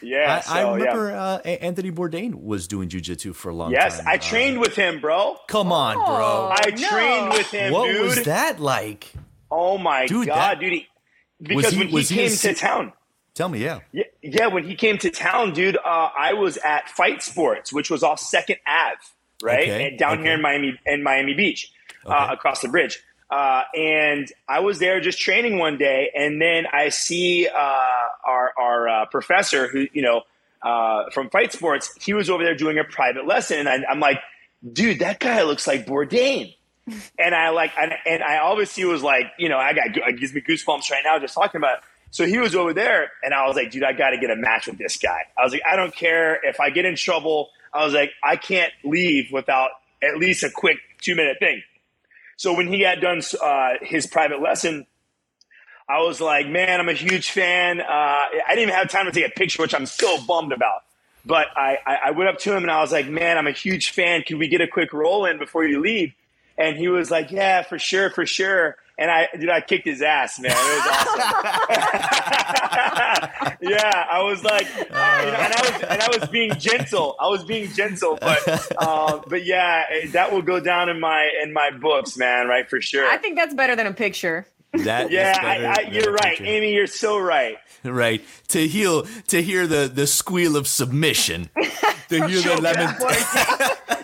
[0.00, 1.22] Yeah, I, so, I remember yeah.
[1.22, 4.06] Uh, Anthony Bourdain was doing jujitsu for a long yes, time.
[4.06, 5.36] Yes, I trained uh, with him, bro.
[5.48, 6.04] Come on, bro.
[6.04, 6.88] Oh, I no.
[6.88, 7.72] trained with him.
[7.72, 8.00] What dude.
[8.02, 9.12] was that like?
[9.50, 10.82] Oh my dude, god, that, dude!
[11.40, 12.92] Because he, when he came he to town,
[13.34, 13.80] tell me, yeah.
[13.92, 17.90] yeah, yeah, when he came to town, dude, uh, I was at Fight Sports, which
[17.90, 18.96] was off Second Ave,
[19.42, 20.22] right, okay, and down okay.
[20.24, 21.72] here in Miami, in Miami Beach,
[22.04, 22.16] uh, okay.
[22.16, 23.02] uh, across the bridge.
[23.30, 27.80] Uh, and I was there just training one day, and then I see uh,
[28.24, 30.22] our our uh, professor, who you know
[30.62, 34.00] uh, from Fight Sports, he was over there doing a private lesson, and I, am
[34.00, 34.20] like,
[34.72, 36.54] dude, that guy looks like Bourdain.
[37.18, 40.32] and I like, and, and I obviously was like, you know, I got it gives
[40.32, 41.84] me goosebumps right now just talking about it.
[42.10, 44.36] So he was over there, and I was like, dude, I got to get a
[44.36, 45.26] match with this guy.
[45.36, 47.50] I was like, I don't care if I get in trouble.
[47.74, 49.70] I was like, I can't leave without
[50.02, 51.62] at least a quick two minute thing.
[52.38, 54.86] So when he got done uh, his private lesson,
[55.88, 57.80] I was like, man, I'm a huge fan.
[57.80, 60.84] Uh, I didn't even have time to take a picture, which I'm so bummed about.
[61.26, 63.90] But I, I went up to him and I was like, man, I'm a huge
[63.90, 64.22] fan.
[64.22, 66.14] Can we get a quick roll in before you leave?
[66.56, 68.76] And he was like, yeah, for sure, for sure.
[68.98, 70.50] And I, dude, I kicked his ass, man.
[70.50, 71.20] It was awesome.
[73.70, 77.14] yeah, I was like, you know, and I was, and I was being gentle.
[77.20, 81.52] I was being gentle, but, uh, but yeah, that will go down in my, in
[81.52, 83.08] my books, man, right, for sure.
[83.08, 84.48] I think that's better than a picture.
[84.72, 86.74] That yeah, I, I, you're right, Amy.
[86.74, 87.56] You're so right.
[87.84, 91.48] Right to heal to hear the the squeal of submission.
[92.08, 92.96] To hear the lemon.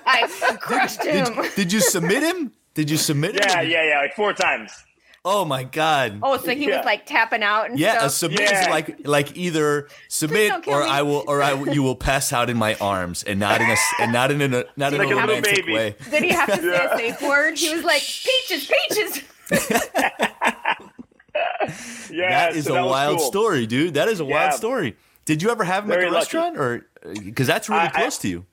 [0.06, 0.28] I
[0.60, 1.24] crushed him.
[1.34, 2.52] Did, did, you submit him?
[2.74, 3.70] Did you submit yeah, him?
[3.70, 4.83] Yeah, yeah, yeah, like four times.
[5.26, 6.18] Oh my god.
[6.22, 6.76] Oh, so he yeah.
[6.78, 8.06] was like tapping out and yeah, stuff.
[8.06, 8.60] a submit yeah.
[8.62, 10.86] is like like either submit or me.
[10.88, 13.76] I will or I you will pass out in my arms and not in a
[14.00, 15.72] and not in a not in like a a romantic baby.
[15.72, 15.96] way.
[16.10, 17.56] Did he have to say a safe word?
[17.58, 19.22] He was like peaches, peaches.
[22.10, 23.26] yeah, that is so a that wild cool.
[23.26, 23.94] story, dude.
[23.94, 24.30] That is a Yeah.
[24.48, 24.96] wild story.
[25.24, 26.36] Did you ever have him Very at the lucky.
[26.36, 28.46] restaurant, or uh, because that's really I- I- close to you?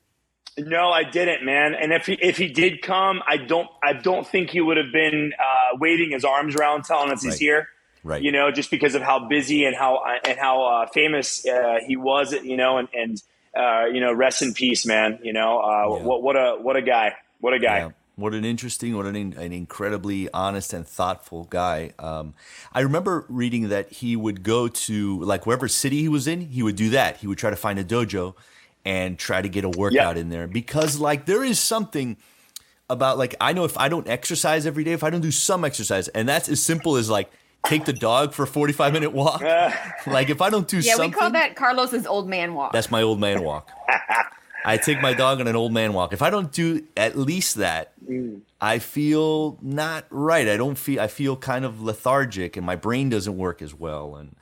[0.58, 1.74] No, I didn't, man.
[1.76, 4.92] And if he if he did come, I don't I don't think he would have
[4.92, 7.70] been uh, waving his arms around, telling us he's here.
[8.04, 8.22] Right.
[8.22, 11.96] You know, just because of how busy and how and how uh, famous uh, he
[11.96, 12.34] was.
[12.34, 13.24] You know, and and
[13.56, 15.20] uh, you know, rest in peace, man.
[15.24, 16.04] You know, uh, Yeah.
[16.04, 17.78] what what a what a guy, what a guy.
[17.80, 17.90] Yeah.
[18.18, 21.94] What an interesting, what an, an incredibly honest and thoughtful guy.
[21.98, 22.36] Um,
[22.72, 26.62] I remember reading that he would go to like wherever city he was in, he
[26.62, 27.18] would do that.
[27.18, 28.36] He would try to find a dojo
[28.86, 32.18] and try to get a workout in there because like there is something
[32.90, 35.64] about like I know if I don't exercise every day, if I don't do some
[35.64, 37.32] exercise, and that's as simple as like
[37.66, 39.42] take the dog for a forty five minute walk.
[40.08, 42.74] like if I don't do Yeah, something, Yeah, we call that Carlos's old man walk.
[42.74, 43.72] that's my old man walk.
[44.66, 46.14] I take my dog on an old man walk.
[46.14, 47.94] If I don't do at least that,
[48.60, 50.48] I feel not right.
[50.48, 51.00] I don't feel.
[51.00, 54.16] I feel kind of lethargic, and my brain doesn't work as well.
[54.18, 54.36] And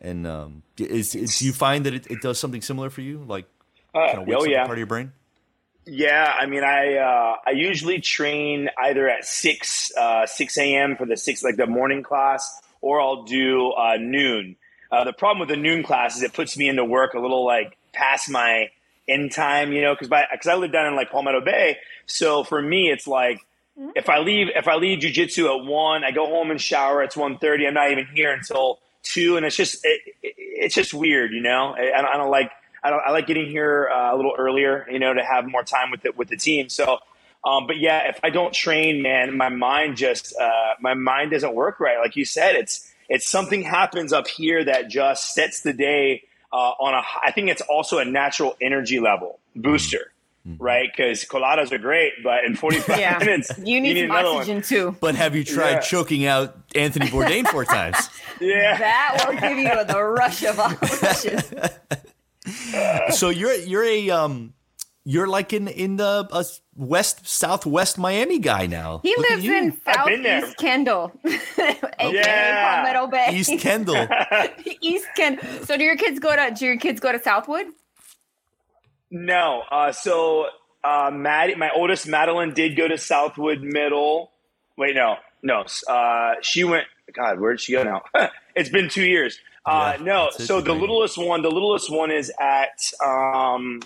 [0.00, 3.22] and um, is, is do you find that it, it does something similar for you?
[3.26, 3.46] Like,
[3.92, 4.64] kind of wakes oh, up a yeah.
[4.64, 5.12] part of your brain.
[5.86, 10.96] Yeah, I mean, I uh, I usually train either at six uh, six a.m.
[10.96, 14.56] for the six like the morning class, or I'll do uh, noon.
[14.92, 17.44] Uh, the problem with the noon class is it puts me into work a little
[17.44, 18.70] like past my
[19.08, 22.60] end time, you know, because because I live down in like Palmetto Bay, so for
[22.60, 23.40] me it's like
[23.94, 27.02] if I leave if I leave jujitsu at one, I go home and shower.
[27.02, 27.68] It's 1.30.
[27.68, 31.40] I'm not even here until two, and it's just it, it, it's just weird, you
[31.40, 31.74] know.
[31.76, 32.50] I, I I don't like
[32.82, 35.62] I, don't, I like getting here uh, a little earlier, you know, to have more
[35.62, 36.68] time with the, with the team.
[36.68, 36.98] So,
[37.44, 41.54] um, but yeah, if I don't train, man, my mind just uh, my mind doesn't
[41.54, 41.98] work right.
[41.98, 46.56] Like you said, it's it's something happens up here that just sets the day uh,
[46.56, 47.02] on a.
[47.24, 50.12] I think it's also a natural energy level booster.
[50.58, 53.18] Right, because coladas are great, but in 45 yeah.
[53.18, 54.36] minutes, you need, some another one.
[54.38, 54.96] oxygen too.
[54.98, 55.80] But have you tried Yeah.
[55.80, 58.08] choking out Anthony Bourdain four times?
[58.40, 61.42] Yeah, That will give you the rush of oxygen.
[63.12, 64.54] So you're you're a um
[65.04, 66.44] you're like in in the uh,
[66.76, 69.00] west southwest Miami guy now.
[69.02, 69.54] He Look lives you.
[69.56, 70.40] in I've been there.
[70.40, 72.82] Southeast Kendall, aka Yeah.
[72.82, 73.28] Palmetto Bay.
[73.32, 74.06] East Kendall.
[74.80, 75.44] East Kendall.
[75.64, 77.66] So do your kids go to do your kids go to Southwood?
[79.10, 79.62] No.
[79.70, 80.46] Uh, so
[80.84, 84.30] uh, Maddie, my oldest Madeline did go to Southwood Middle.
[84.76, 85.64] Wait, no, no.
[85.88, 86.84] Uh, she went.
[87.14, 88.02] God, where did she go now?
[88.54, 89.38] it's been two years.
[89.68, 90.30] Uh, Yeah, no.
[90.32, 90.80] So the right.
[90.80, 93.80] littlest one, the littlest one is at um,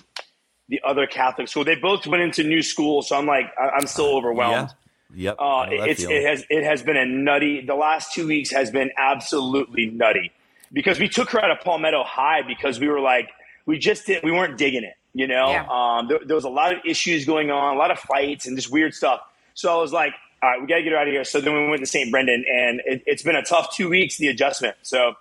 [0.68, 1.64] the other Catholic school.
[1.64, 4.70] They both went into new school, so I'm like, I- I'm still overwhelmed.
[5.14, 5.30] Yeah.
[5.30, 5.36] Yep.
[5.38, 7.60] Uh, I know that it's, it has it has been a nutty.
[7.66, 10.32] The last two weeks has been absolutely nutty
[10.72, 13.28] because we took her out of Palmetto High because we were like
[13.66, 14.94] we just didn't, we weren't digging it.
[15.12, 15.66] You know, Yeah.
[15.70, 18.56] um, there, there was a lot of issues going on, a lot of fights and
[18.56, 19.20] just weird stuff.
[19.52, 21.24] So I was like, all right, we got to get her out of here.
[21.24, 22.10] So then we went to St.
[22.10, 24.76] Brendan, and it, it's been a tough two weeks the adjustment.
[24.80, 25.12] So,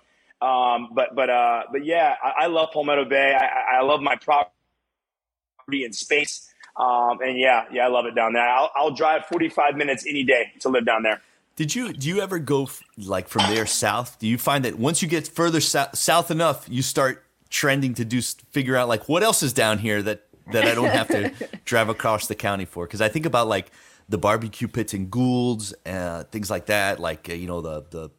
[0.42, 3.34] um, but but uh, but yeah, I, I love Palmetto Bay.
[3.38, 4.50] I, I- love my property
[5.84, 6.48] and space.
[6.76, 8.48] Um, and yeah, yeah, I love it down there.
[8.48, 11.20] I'll, I'll drive 45 minutes any day to live down there.
[11.54, 14.18] Did you do you ever go f- like from there south?
[14.18, 18.04] Do you find that once you get further sou- south enough, you start trending to
[18.06, 21.30] do figure out like what else is down here that that I don't have to
[21.66, 22.86] drive across the county for?
[22.86, 23.70] Because I think about like
[24.08, 28.10] the barbecue pits and Goulds, uh, things like that, like uh, you know the the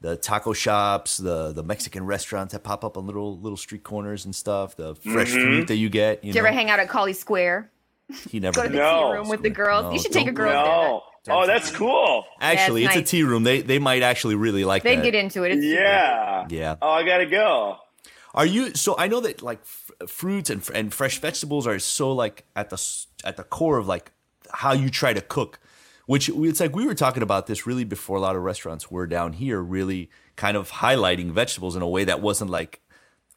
[0.00, 4.24] the taco shops, the the Mexican restaurants that pop up on little little street corners
[4.24, 5.42] and stuff, the fresh mm-hmm.
[5.42, 6.24] fruit that you get.
[6.24, 7.70] You Did you know, ever hang out at Cauley Square?
[8.28, 8.76] he never Go to the.
[8.76, 9.08] No.
[9.08, 9.84] tea room with the girls.
[9.84, 11.34] No, you should take a don't- girl there.
[11.34, 11.42] No.
[11.42, 12.24] Oh, that's cool.
[12.40, 13.44] Actually, Yeah, it's, it's a tea room.
[13.44, 15.04] They they might actually really like They'd that.
[15.04, 15.52] get into it.
[15.52, 16.46] It's Yeah.
[16.48, 16.76] Yeah.
[16.80, 17.76] Oh, I gotta go.
[18.34, 18.96] Are you so?
[18.98, 22.74] I know that like f- fruits and, and fresh vegetables are so like at the
[22.74, 24.12] s- at the core of like
[24.52, 25.60] how you try to cook.
[26.10, 29.06] Which it's like we were talking about this really before a lot of restaurants were
[29.06, 32.80] down here, really kind of highlighting vegetables in a way that wasn't like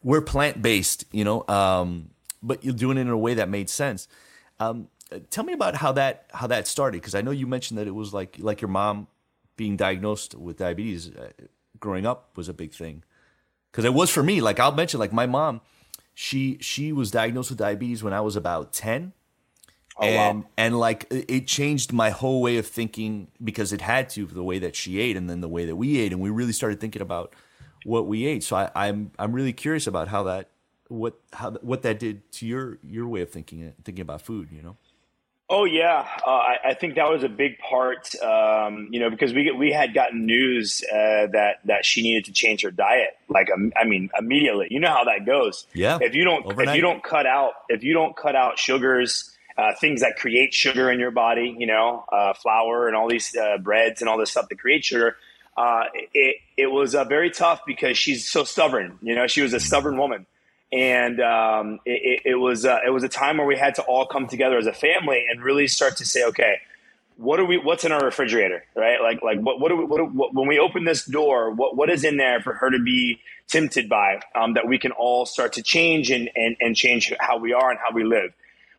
[0.02, 2.10] we're plant based, you know, um,
[2.42, 4.08] but you're doing it in a way that made sense.
[4.60, 4.88] Um,
[5.30, 7.94] tell me about how that how that started because I know you mentioned that it
[7.94, 9.06] was like like your mom
[9.56, 11.30] being diagnosed with diabetes uh,
[11.80, 13.04] growing up was a big thing
[13.72, 14.42] because it was for me.
[14.42, 15.62] Like I'll mention, like my mom,
[16.16, 19.14] she she was diagnosed with diabetes when I was about ten,
[19.98, 24.26] Oh, and and like it changed my whole way of thinking because it had to
[24.26, 26.52] the way that she ate and then the way that we ate, and we really
[26.52, 27.34] started thinking about
[27.86, 28.44] what we ate.
[28.44, 30.50] So I, I'm I'm really curious about how that
[30.88, 34.50] what how what that did to your your way of thinking thinking about food.
[34.52, 34.78] You know.
[35.50, 38.16] Oh yeah, uh, I, I think that was a big part.
[38.24, 42.32] Um, you know, because we we had gotten news uh, that that she needed to
[42.32, 43.18] change her diet.
[43.28, 44.68] Like, um, I mean, immediately.
[44.72, 45.68] You know how that goes.
[45.74, 49.33] Yeah, If you don't, if you don't cut out, if you don't cut out sugars,
[49.58, 53.36] uh, things that create sugar in your body, you know, uh, flour and all these
[53.36, 55.16] uh, breads and all this stuff that create sugar.
[55.56, 55.84] Uh,
[56.14, 58.98] it it was uh, very tough because she's so stubborn.
[59.02, 60.26] You know, she was a stubborn woman,
[60.72, 64.08] and um, it, it, was uh, it was a time where we had to all
[64.08, 66.56] come together as a family and really start to say, okay,
[67.18, 67.58] what are we?
[67.58, 69.00] What's in our refrigerator, right?
[69.02, 72.04] Like like what what, we, what, what when we open this door, what what is
[72.04, 75.62] in there for her to be tempted by um, that we can all start to
[75.62, 78.34] change and, and and change how we are and how we live.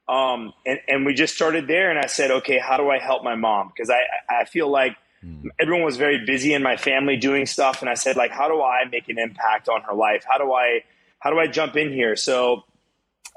[0.09, 3.25] Um, and, and we just started there, and I said, okay, how do I help
[3.25, 3.73] my mom?
[3.75, 5.47] Because I I feel like mm.
[5.59, 8.63] everyone was very busy in my family doing stuff, and I said, like, how do
[8.63, 10.25] I make an impact on her life?
[10.29, 10.85] How do I
[11.19, 12.17] how do I jump in here?
[12.17, 12.65] So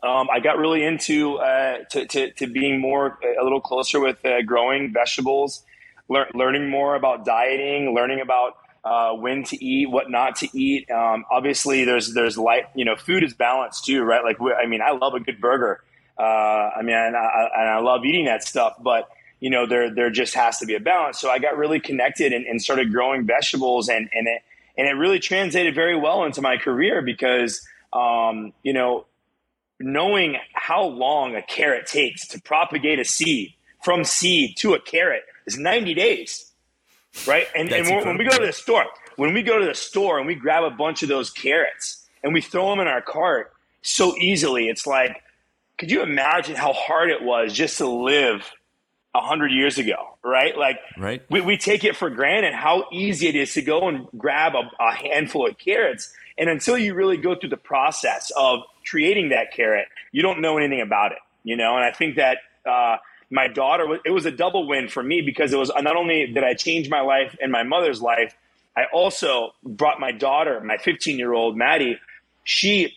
[0.03, 4.23] um, I got really into uh, to, to, to, being more a little closer with
[4.25, 5.63] uh, growing vegetables,
[6.07, 10.89] lear- learning more about dieting, learning about uh, when to eat, what not to eat.
[10.91, 12.65] Um, obviously, there's there's light.
[12.75, 14.23] You know, food is balanced too, right?
[14.23, 15.81] Like, I mean, I love a good burger.
[16.17, 19.09] Uh, I mean, and I, and I love eating that stuff, but
[19.39, 21.19] you know, there there just has to be a balance.
[21.19, 24.41] So I got really connected and, and started growing vegetables, and and it
[24.77, 29.05] and it really translated very well into my career because um, you know,
[29.79, 33.53] knowing how long a carrot takes to propagate a seed
[33.83, 36.51] from seed to a carrot is 90 days,
[37.27, 37.47] right?
[37.55, 40.17] And, and when, when we go to the store, when we go to the store
[40.17, 43.53] and we grab a bunch of those carrots and we throw them in our cart
[43.81, 45.21] so easily, it's like,
[45.77, 48.43] could you imagine how hard it was just to live
[49.15, 50.57] a hundred years ago, right?
[50.57, 51.23] Like, right.
[51.29, 54.69] We, we take it for granted how easy it is to go and grab a,
[54.83, 58.59] a handful of carrots and until you really go through the process of
[58.89, 61.75] creating that carrot, you don't know anything about it, you know?
[61.75, 62.97] And I think that, uh,
[63.29, 66.43] my daughter, it was a double win for me because it was not only did
[66.43, 68.33] I change my life and my mother's life,
[68.75, 71.99] I also brought my daughter, my 15 year old Maddie,
[72.45, 72.96] she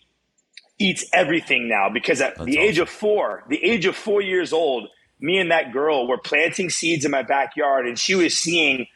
[0.80, 2.68] eats everything now because at That's the awesome.
[2.68, 4.88] age of four, the age of four years old,
[5.20, 8.86] me and that girl were planting seeds in my backyard and she was seeing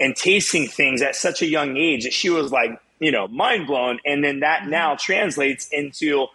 [0.00, 3.66] and tasting things at such a young age that she was like, you know, mind
[3.66, 3.98] blown.
[4.04, 4.70] And then that mm-hmm.
[4.70, 6.26] now translates into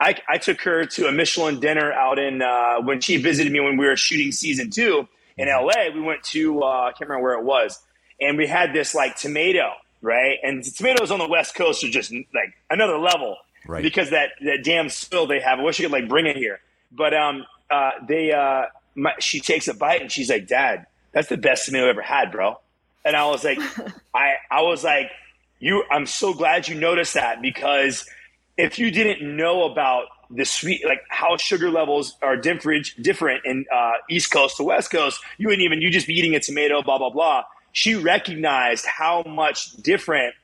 [0.00, 3.60] I, I took her to a Michelin dinner out in uh, when she visited me
[3.60, 5.66] when we were shooting season two in mm-hmm.
[5.66, 5.94] LA.
[5.94, 7.80] We went to uh, I can't remember where it was,
[8.20, 10.38] and we had this like tomato, right?
[10.42, 13.36] And tomatoes on the West Coast are just like another level,
[13.68, 13.82] right?
[13.82, 15.60] Because that that damn spill they have.
[15.60, 16.60] I wish I could like bring it here,
[16.90, 18.64] but um, uh, they uh,
[18.96, 22.02] my, she takes a bite and she's like, "Dad, that's the best tomato I've ever
[22.02, 22.58] had, bro."
[23.04, 23.60] And I was like,
[24.14, 25.12] I I was like
[25.60, 28.08] you i'm so glad you noticed that because
[28.56, 33.64] if you didn't know about the sweet like how sugar levels are different different in
[33.74, 36.82] uh, east coast to west coast you wouldn't even you just be eating a tomato
[36.82, 37.42] blah blah blah
[37.72, 40.34] she recognized how much different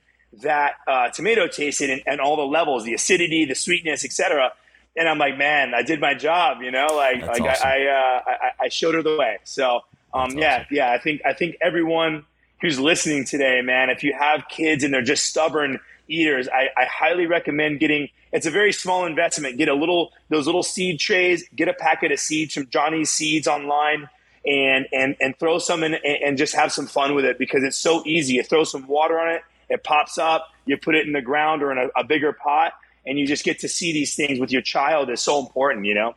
[0.42, 4.52] that uh, tomato tasted and, and, all the levels the acidity the sweetness etc
[4.96, 7.68] and i'm like man i did my job you know like That's like awesome.
[7.68, 9.80] I, I, uh, I, I showed her the way so
[10.12, 10.66] um, yeah awesome.
[10.70, 12.24] yeah i think i think everyone
[12.64, 15.78] who's listening today, man, if you have kids and they're just stubborn
[16.08, 18.08] eaters, I, I highly recommend getting.
[18.32, 19.58] It's a very small investment.
[19.58, 21.46] Get a little those little seed trays.
[21.54, 24.08] Get a packet of seeds from Johnny's Seeds online,
[24.46, 27.76] and and and throw some in and just have some fun with it because it's
[27.76, 28.34] so easy.
[28.34, 29.42] You throw some water on it,
[29.74, 30.48] it pops up.
[30.64, 32.72] You put it in the ground or in a, a bigger pot,
[33.04, 35.10] and you just get to see these things with your child.
[35.10, 36.14] is so important, you know.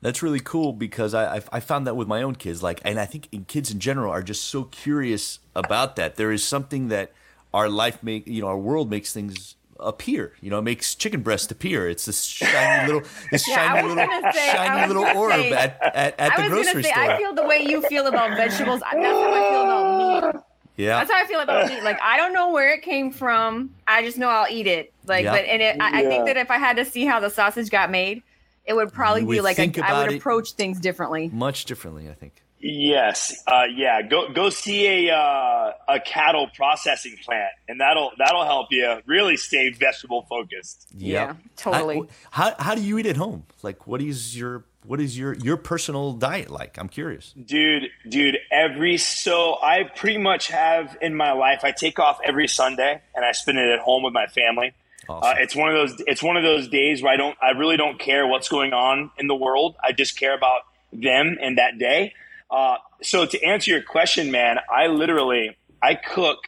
[0.00, 3.06] That's really cool because I I found that with my own kids, like, and I
[3.06, 6.16] think kids in general are just so curious about that.
[6.16, 7.12] There is something that
[7.52, 10.34] our life make, you know, our world makes things appear.
[10.40, 11.88] You know, it makes chicken breast appear.
[11.88, 16.20] It's this shiny little, this yeah, shiny little, say, shiny little orb say, at, at,
[16.20, 17.02] at the grocery say, store.
[17.02, 18.80] I feel the way you feel about vegetables.
[18.80, 20.42] That's how I feel about meat.
[20.78, 21.82] Yeah, that's how I feel about meat.
[21.82, 23.74] Like I don't know where it came from.
[23.86, 24.92] I just know I'll eat it.
[25.06, 27.30] Like, but and it, I, I think that if I had to see how the
[27.30, 28.22] sausage got made,
[28.64, 31.28] it would probably be like a, I would approach things differently.
[31.32, 32.44] Much differently, I think.
[32.60, 34.02] Yes, uh, yeah.
[34.02, 39.36] Go go see a uh, a cattle processing plant, and that'll that'll help you really
[39.36, 40.88] stay vegetable focused.
[40.96, 41.00] Yep.
[41.00, 42.02] Yeah, totally.
[42.30, 43.44] How, how how do you eat at home?
[43.62, 46.78] Like, what is your what is your your personal diet like?
[46.78, 47.90] I'm curious, dude.
[48.08, 51.60] Dude, every so I pretty much have in my life.
[51.64, 54.72] I take off every Sunday, and I spend it at home with my family.
[55.08, 55.30] Awesome.
[55.30, 56.02] Uh, it's one of those.
[56.06, 57.36] It's one of those days where I don't.
[57.42, 59.76] I really don't care what's going on in the world.
[59.82, 60.62] I just care about
[60.92, 62.14] them and that day.
[62.50, 66.38] Uh, so to answer your question, man, I literally I cook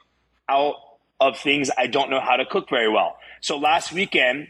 [0.49, 0.77] out
[1.21, 3.19] of things I don't know how to cook very well.
[3.41, 4.49] So last weekend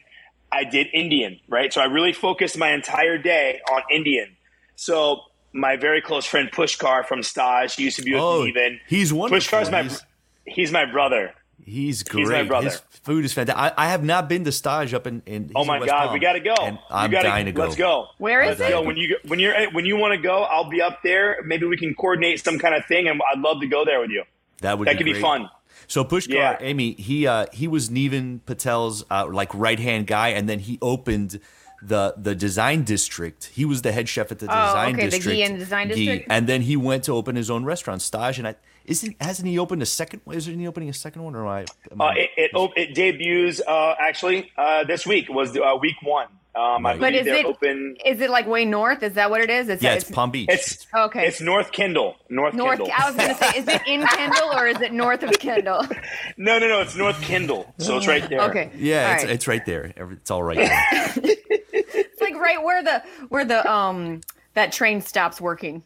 [0.52, 1.72] I did Indian, right?
[1.72, 4.36] So I really focused my entire day on Indian.
[4.76, 5.20] So
[5.52, 8.80] my very close friend Pushkar from Stage, he used to be with oh, me even.
[8.88, 9.58] He's wonderful.
[9.58, 10.02] Pushkar's my he's,
[10.46, 11.34] he's my brother.
[11.64, 12.22] He's great.
[12.22, 12.70] He's my brother.
[12.70, 13.76] His food is fantastic.
[13.76, 15.22] I, I have not been to Stage up in.
[15.26, 16.54] in oh my in God, Palm, we got to go.
[16.90, 17.62] I'm gotta, dying to go.
[17.62, 18.06] Let's go.
[18.18, 18.72] Where is let's it?
[18.72, 18.82] Go.
[18.82, 21.42] When you when you're when you want to go, I'll be up there.
[21.44, 24.10] Maybe we can coordinate some kind of thing, and I'd love to go there with
[24.10, 24.24] you.
[24.62, 25.48] That would that could be fun.
[25.90, 26.56] So Pushkar, Yeah.
[26.60, 30.78] Amy, he uh, he was Niven Patel's uh, like right hand guy, and then he
[30.80, 31.40] opened
[31.82, 33.46] the the design district.
[33.58, 35.24] He was the head chef at the Oh, design okay, district.
[35.52, 35.94] The design Guy.
[35.94, 36.26] district?
[36.30, 38.38] and then he went to open his own restaurant, Stage.
[38.38, 38.54] And I
[38.84, 40.20] isn't hasn't he opened a second?
[40.24, 40.36] one?
[40.36, 41.34] Isn't he opening a second one?
[41.34, 41.60] Or am I?
[41.92, 45.76] am Uh, I- it, it, op- it debuts uh, actually uh, this week was uh,
[45.80, 46.26] week one.
[46.52, 47.00] Um, I Right.
[47.00, 47.96] But is it open.
[48.04, 49.04] is it like way north?
[49.04, 49.68] Is that what it is?
[49.68, 50.48] It's, yeah, it's, Palm Beach.
[50.50, 51.24] It's Okay.
[51.28, 52.16] It's North Kendall.
[52.28, 52.78] North, north.
[52.78, 52.92] Kendall.
[52.98, 55.86] I was gonna say, is it in Kendall or is it north of Kendall?
[56.36, 56.80] no, no, no.
[56.80, 57.72] It's North Kendall.
[57.78, 58.40] So it's right there.
[58.50, 58.72] Okay.
[58.74, 59.32] yeah, it's, right.
[59.32, 59.92] it's right there.
[59.96, 61.34] It's all right there.
[61.72, 64.20] It's like right where the where the um
[64.54, 65.84] that train stops working.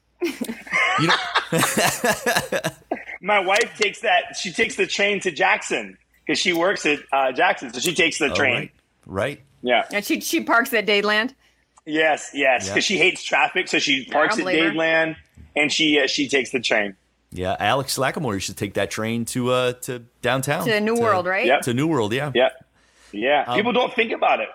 [1.00, 1.14] You know,
[3.20, 4.36] My wife takes that.
[4.38, 5.96] She takes the train to Jackson
[6.26, 8.54] because she works at uh, Jackson, so she takes the all train.
[8.54, 8.70] right,
[9.06, 9.40] right.
[9.62, 9.86] Yeah.
[9.92, 11.34] And she she parks at Dadeland.
[11.86, 12.30] Yes.
[12.34, 12.66] Yes.
[12.66, 12.74] Yeah.
[12.74, 14.74] Because she hates traffic, so she parks don't at blame.
[14.74, 15.16] Dadeland,
[15.56, 16.96] and she uh, she takes the train.
[17.32, 21.26] Yeah, Alex Slackamore, you should take that train to uh to downtown To New World,
[21.26, 21.46] right?
[21.46, 22.30] Yeah, To New World, yeah.
[22.34, 22.50] Yeah.
[23.10, 23.44] Yeah.
[23.46, 24.48] Um, People don't think about it.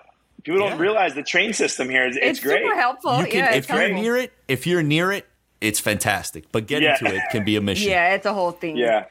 [0.44, 2.62] People don't realize the train system here is it's, It's, great.
[2.62, 3.18] super helpful.
[3.18, 4.02] You can, yeah, if it's you're helpful.
[4.02, 5.26] near it, if you're near it,
[5.60, 6.50] it's fantastic.
[6.52, 6.96] But getting Yeah.
[6.96, 7.90] to it can be a mission.
[7.90, 8.76] Yeah, it's a whole thing.
[8.76, 9.06] Yeah.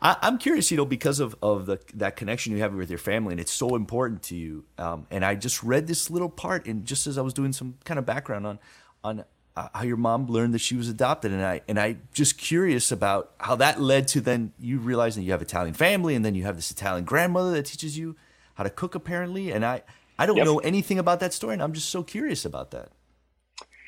[0.00, 2.98] I, I'm curious, you know, because of, of the that connection you have with your
[2.98, 4.64] family, and it's so important to you.
[4.76, 7.76] Um, and I just read this little part, and just as I was doing some
[7.84, 8.58] kind of background on
[9.04, 9.24] on
[9.56, 12.90] uh, how your mom learned that she was adopted, and I and I just curious
[12.90, 16.42] about how that led to then you realizing you have Italian family, and then you
[16.42, 18.16] have this Italian grandmother that teaches you
[18.54, 19.52] how to cook, apparently.
[19.52, 19.82] And I
[20.18, 20.46] I don't Yep.
[20.46, 22.88] know anything about that story, and I'm just so curious about that.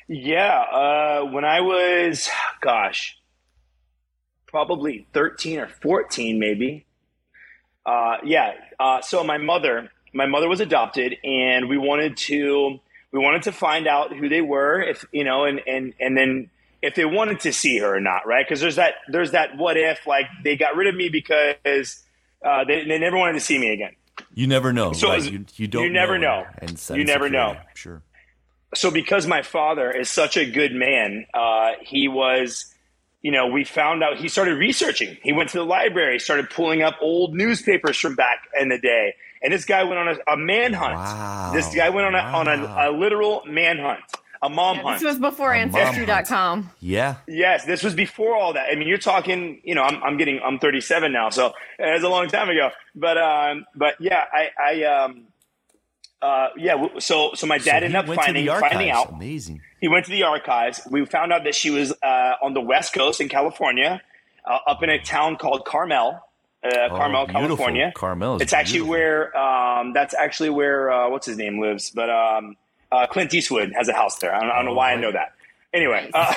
[0.07, 0.59] Yeah.
[0.61, 2.29] Uh, when I was,
[2.61, 3.17] gosh,
[4.47, 6.85] probably 13 or 14, maybe.
[7.85, 8.53] Uh, yeah.
[8.79, 12.79] Uh, so my mother, my mother was adopted, and we wanted to,
[13.11, 16.49] we wanted to find out who they were, if you know, and and and then
[16.81, 18.45] if they wanted to see her or not, right?
[18.45, 22.03] Because there's that, there's that what if, like they got rid of me because
[22.43, 23.91] uh, they they never wanted to see me again.
[24.33, 25.19] You never know, So right?
[25.19, 25.83] is- You, you don't.
[25.83, 26.45] you never know.
[26.57, 27.57] And You never know.
[27.75, 28.01] Sure.
[28.75, 32.65] So because my father is such a good man, uh, he was,
[33.21, 35.17] you know, we found out he started researching.
[35.23, 39.15] He went to the library, started pulling up old newspapers from back in the day,
[39.41, 40.95] and this guy went on a, a manhunt.
[40.95, 41.51] Wow.
[41.53, 42.77] This guy went on a on Wow.
[42.87, 43.99] a, a literal manhunt,
[44.41, 44.99] a mom Yeah, hunt.
[44.99, 46.71] this was before A mom Ancestry.com.
[46.79, 47.15] Yeah.
[47.27, 48.67] Yes, this was before all that.
[48.71, 52.09] I mean, you're talking, you know, I'm, I'm getting, I'm 37 now, so it's a
[52.09, 52.69] long time ago.
[52.95, 55.23] But, um, but yeah, I, I, um,
[56.25, 56.87] uh, yeah.
[56.99, 59.11] So, so my dad he ended up finding, finding out.
[59.13, 59.61] Amazing.
[59.81, 60.81] He went to the archives.
[60.89, 64.01] We found out that she was uh, on the West Coast in California,
[64.45, 66.19] uh, up in a town called Carmel,
[66.63, 67.31] uh, Carmel, Oh.
[67.31, 67.91] California.
[67.95, 68.91] Carmel is It's actually beautiful.
[68.91, 72.55] where um, that's actually where uh, what's his name lives, but um,
[72.91, 74.33] uh, Clint Eastwood has a house there.
[74.33, 75.33] I don't, I don't know Oh, why I know that.
[75.73, 76.33] Anyway, uh,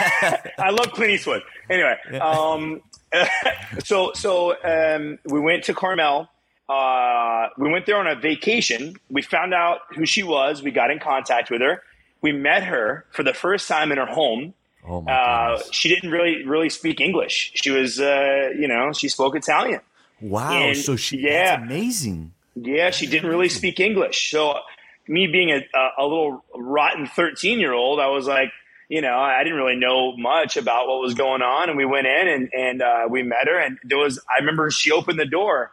[0.59, 1.43] I love Clint Eastwood.
[1.71, 2.83] Anyway, um,
[3.85, 6.29] so so um, we went to Carmel.
[6.69, 8.97] Uh, we went there on a vacation.
[9.11, 10.63] We found out who she was.
[10.63, 11.83] We got in contact with her.
[12.21, 14.55] We met her for the first time in her home.
[14.87, 17.53] Oh my Uh, she didn't really really speak English.
[17.55, 19.81] She was, uh, you know, she spoke Italian.
[20.21, 20.53] Wow.
[20.53, 21.63] and- so she yeah.
[21.63, 22.33] amazing.
[22.55, 24.31] Yeah, she didn't really speak English.
[24.31, 24.59] So,
[25.07, 25.63] me being a,
[25.97, 28.51] a, little rotten 13 year old, I was like,
[28.89, 31.69] you know, I didn't really know much about what was going on.
[31.69, 33.59] And we went in and, and uh, we met her.
[33.59, 35.73] And there was, I remember she opened the door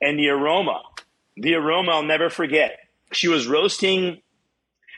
[0.00, 0.82] and the aroma,
[1.36, 2.78] the aroma, I'll never forget.
[3.12, 4.20] She was roasting,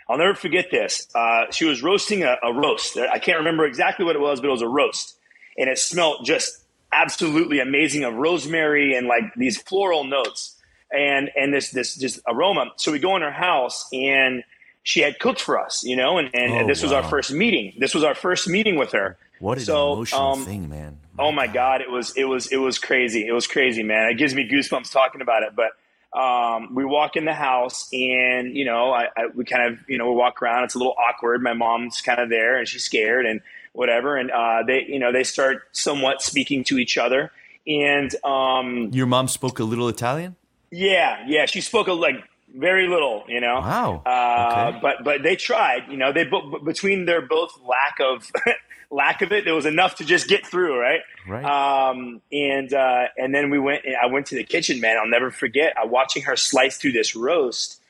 [0.09, 1.07] I'll never forget this.
[1.15, 2.97] Uh, she was roasting a, a roast.
[2.97, 5.17] I can't remember exactly what it was, but it was a roast.
[5.59, 10.55] And it smelled just absolutely amazing of rosemary and like these floral notes
[10.91, 12.73] and and this this just aroma.
[12.77, 14.43] So we go in her house and
[14.85, 17.75] she had cooked for us, you know, and, and Oh, this was our first meeting.
[17.79, 19.19] This was our first meeting with her.
[19.39, 20.99] What an So, emotional um, thing, man.
[21.19, 23.27] Oh my God, it was it was it was crazy.
[23.27, 24.09] It was crazy, man.
[24.11, 25.51] It gives me goosebumps talking about it.
[25.57, 25.73] But
[26.19, 29.99] um, we walk in the house, and you know, I, I we kind of you
[29.99, 30.65] know we walk around.
[30.65, 31.43] It's a little awkward.
[31.43, 33.41] My mom's kind of there, and she's scared and
[33.73, 34.17] whatever.
[34.17, 37.31] And uh, they you know they start somewhat speaking to each other.
[37.67, 40.37] And um, Your mom spoke a little Italian?
[40.71, 42.17] yeah, yeah, she spoke a, like
[42.55, 43.57] very little, you know.
[43.61, 44.03] Wow.
[44.07, 44.79] Uh, Okay.
[44.81, 46.13] But but they tried, you know.
[46.13, 46.25] They
[46.65, 48.31] between their both lack of
[48.91, 51.01] lack of it, there was enough to just get through, right?
[51.27, 51.45] Right.
[51.45, 53.83] Um, and uh, and then we went.
[54.03, 54.97] I went to the kitchen, man.
[54.99, 55.75] I'll never forget.
[55.77, 57.81] I watching her slice through this roast,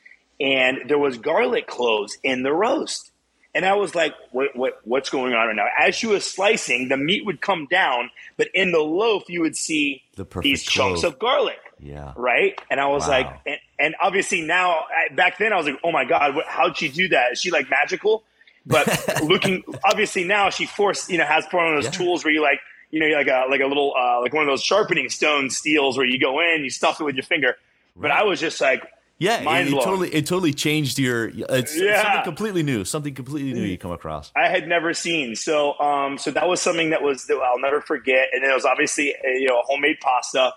[0.41, 3.11] and there was garlic cloves in the roast.
[3.55, 5.67] And I was like, what, what, what's going on right now?
[5.81, 9.57] As she was slicing, the meat would come down, but in the loaf, you would
[9.57, 11.15] see The these chunks clove.
[11.15, 12.13] of garlic yeah.
[12.17, 12.57] right?
[12.71, 13.09] And I was Wow.
[13.09, 14.85] like, and, and obviously now,
[15.17, 17.33] back then, I was like, oh my god, what, how'd she do that?
[17.33, 18.23] Is she like magical?
[18.69, 18.87] But
[19.23, 21.91] looking, obviously now she forced, you know, has put on those Yeah.
[21.91, 22.61] tools where you like,
[22.91, 25.97] you know, like a like a little uh, like one of those sharpening stone steels
[25.97, 27.57] where you go in, you stuff it with your finger.
[27.97, 28.83] But I was just like,
[29.19, 31.29] Yeah, mind it, it totally it totally changed your.
[31.35, 32.01] It's Yeah.
[32.03, 32.85] something completely new.
[32.85, 34.31] Something completely new you come across.
[34.37, 35.35] I had never seen.
[35.35, 38.29] So, um, so that was something that was that I'll never forget.
[38.33, 40.53] And then it was obviously a, you know homemade pasta,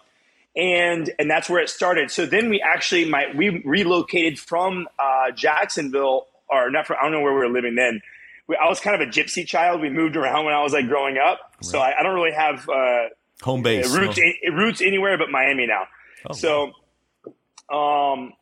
[0.56, 2.12] and and that's where it started.
[2.12, 7.14] So then we actually my we relocated from uh, Jacksonville, or not from I don't
[7.14, 8.02] know where we were living then.
[8.48, 9.82] We, I was kind of a gypsy child.
[9.82, 12.68] We moved around when I was like growing up, so I, I don't really have
[12.70, 13.10] uh,
[13.44, 13.96] Home base.
[13.96, 14.24] roots no?
[14.44, 15.84] in, roots anywhere but Miami now.
[16.30, 16.72] Oh, so,
[17.74, 18.34] um,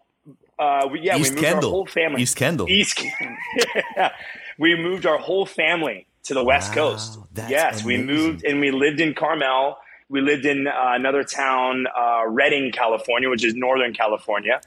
[0.58, 1.70] uh, we, yeah, East we moved Kendall.
[1.70, 2.22] our whole family.
[2.22, 2.70] East Kendall.
[2.70, 3.02] East.
[3.96, 4.12] yeah.
[4.58, 7.20] We moved our whole family to the West Wow, Coast.
[7.48, 9.78] yes, we moved and we lived in Carmel.
[10.10, 14.60] We lived in uh, another town, uh, Redding, California, which is Northern California.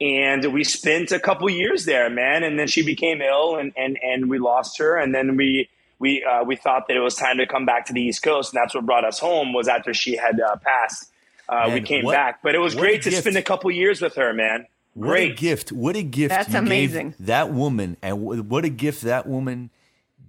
[0.00, 2.42] And we spent a couple years there, man.
[2.42, 4.96] And then she became ill, and, and, and we lost her.
[4.96, 7.92] And then we we uh, we thought that it was time to come back to
[7.92, 9.52] the East Coast, and that's what brought us home.
[9.52, 11.10] Was after she had uh, passed,
[11.48, 12.40] uh, we came what- back.
[12.42, 13.22] But it was great to gift.
[13.22, 14.66] spend a couple years with her, man.
[14.94, 15.36] What a Great.
[15.36, 15.70] gift!
[15.70, 16.30] What a gift!
[16.30, 17.14] That's you gave amazing.
[17.20, 19.70] that woman, and what a gift that woman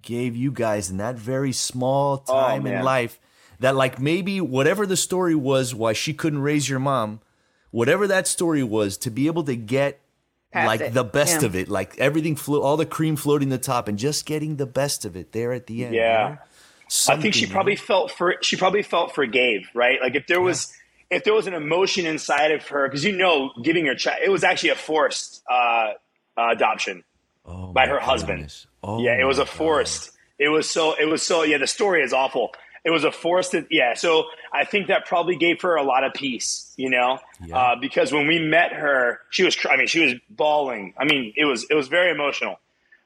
[0.04, 2.84] gave you guys in that very small time in Oh, man.
[2.84, 3.20] life.
[3.60, 7.22] That like maybe whatever the story was, why she couldn't raise your mom,
[7.72, 10.00] whatever that story was, to be able to get
[10.54, 10.94] Past like it.
[10.94, 11.48] the best Yeah.
[11.48, 14.66] of it, like everything flew, all the cream floating the top, and just getting the
[14.66, 15.96] best of it there at the end.
[15.96, 16.28] Yeah.
[16.30, 17.14] know?
[17.14, 20.00] I think she probably felt for she probably felt forgave, right?
[20.02, 20.74] Like if there was
[21.10, 24.30] if there was an emotion inside of her, because you know, giving her child, it
[24.30, 25.92] was actually a forced uh,
[26.38, 27.04] adoption
[27.46, 28.54] Oh, by my her husband.
[28.84, 30.12] Oh, yeah, it was a forced.
[30.38, 30.94] It was so.
[31.00, 31.44] It was so.
[31.44, 32.52] Yeah, the story is awful.
[32.84, 33.54] It was a forced.
[33.70, 36.74] Yeah, so I think that probably gave her a lot of peace.
[36.78, 37.58] You know, Yeah.
[37.58, 39.56] uh, because when we met her, she was.
[39.70, 40.94] I mean, she was bawling.
[40.98, 41.66] I mean, it was.
[41.70, 42.60] It was very emotional.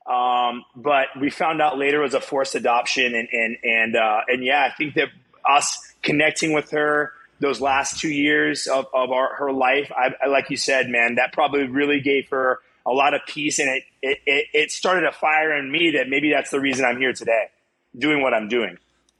[0.06, 4.22] Um, but we found out later it was a forced adoption, and and and uh,
[4.28, 5.10] and yeah, I think that
[5.50, 7.12] us connecting with her
[7.42, 11.16] those last two years of, of our, her life, I, I, like you said, man,
[11.16, 15.12] that probably really gave her a lot of peace, and it it it started a
[15.12, 17.50] fire in me that maybe that's the reason I'm here today,
[17.98, 18.78] doing what I'm doing.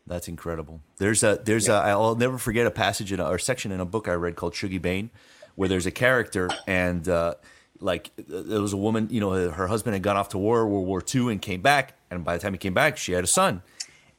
[0.08, 0.82] That's incredible.
[0.97, 3.86] There's a there's a I'll never forget a passage in a, or section in a
[3.86, 5.10] book I read called Shuggie Bain,
[5.56, 7.36] where there's a character and uh,
[7.80, 10.68] like there was a woman, you know, her, her husband had gone off to war,
[10.68, 13.24] World War II, and came back, and by the time he came back, she had
[13.24, 13.64] a son,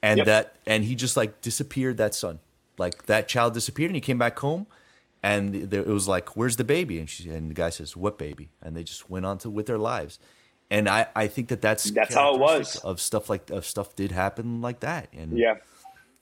[0.03, 0.27] and Yep.
[0.27, 1.99] that and he just like disappeared.
[1.99, 2.41] That son,
[2.79, 4.67] like that child disappeared, and he came back home.
[5.23, 8.19] And there, it was like, "Where's the baby?" And she and the guy says, "What
[8.19, 10.19] baby?" And they just went on to with their lives.
[10.71, 12.77] And I, I think that that's That's how it was.
[12.79, 15.09] of stuff like of stuff did happen like that.
[15.13, 15.55] And Yeah.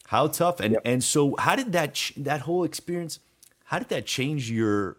[0.09, 0.83] How tough and Yep.
[0.85, 3.21] and so how did that ch- that whole experience?
[3.67, 4.97] How did that change your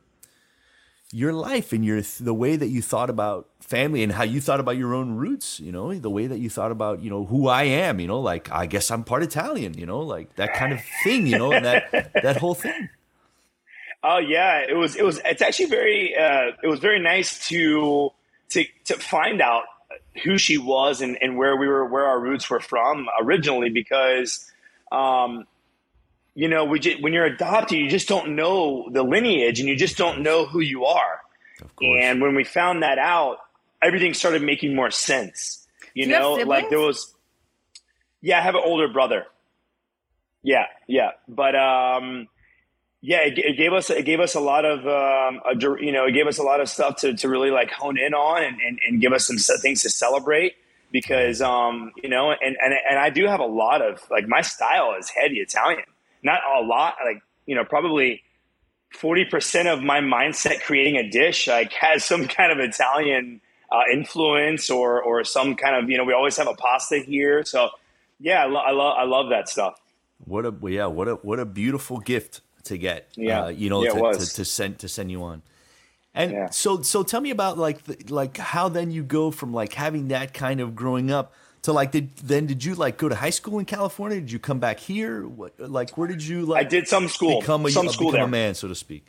[1.12, 4.60] your life and your the way that you thought about family and how you thought
[4.60, 5.60] about your own roots?
[5.60, 8.00] You know, the way that you thought about you know who I am.
[8.00, 9.76] You know, like I guess I'm part Italian.
[9.78, 11.28] You know, like that kind of thing.
[11.28, 12.90] You know, and that that whole thing.
[14.04, 14.96] Oh yeah, it was.
[14.96, 15.20] It was.
[15.26, 16.16] It's actually very.
[16.16, 18.12] Uh, it was very nice to
[18.50, 19.64] to to find out
[20.24, 24.50] who she was and, and where we were, where our roots were from originally, because,
[24.92, 25.46] um,
[26.34, 29.76] you know, we just, when you're adopted, you just don't know the lineage and you
[29.76, 31.22] just don't know who you are.
[31.62, 32.00] Of course.
[32.02, 33.38] And when we found that out,
[33.82, 35.66] everything started making more sense.
[35.94, 37.14] You Do you know, like there was.
[38.22, 39.26] Yeah, I have an older brother.
[40.44, 42.28] Yeah, yeah, but um,
[43.02, 46.06] yeah, it, it gave us it gave us a lot of um, a, you know
[46.06, 48.60] it gave us a lot of stuff to, to really like hone in on and,
[48.60, 50.54] and, and give us some things to celebrate
[50.96, 54.40] because um, you know and, and and I do have a lot of like my
[54.40, 55.84] style is heady Italian,
[56.24, 58.24] not a lot like you know probably
[58.94, 63.82] forty percent of my mindset creating a dish like has some kind of Italian uh,
[63.92, 67.72] influence or or some kind of you know we always have a pasta here so
[68.22, 69.76] yeah I, lo- I love I love that stuff.
[70.24, 73.10] What a yeah, what a what a beautiful gift to get.
[73.18, 73.44] Yeah.
[73.44, 75.42] uh, you know, Yeah, to, to, to send to send you on.
[76.16, 76.50] And Yeah.
[76.50, 80.08] so so tell me about like the, like how then you go from like having
[80.08, 83.30] that kind of growing up to like did then did you like go to high
[83.32, 84.20] school in California?
[84.22, 85.28] Did you come back here?
[85.28, 88.12] What like where did you like I did some school, become a some uh, school
[88.12, 88.42] become there.
[88.42, 89.08] a man so to speak?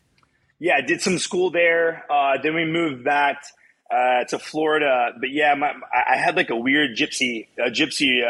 [0.58, 2.04] yeah, I did some school there.
[2.10, 3.42] Uh, then we moved back
[3.90, 5.12] uh, to Florida.
[5.20, 8.26] But yeah, my, I had like a weird gypsy, a gypsy, uh,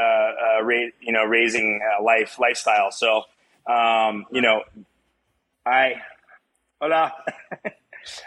[0.61, 2.91] uh, ra- you know, raising uh, life lifestyle.
[2.91, 3.23] So,
[3.67, 4.63] um, you know,
[5.65, 6.03] I,
[6.81, 7.13] hola.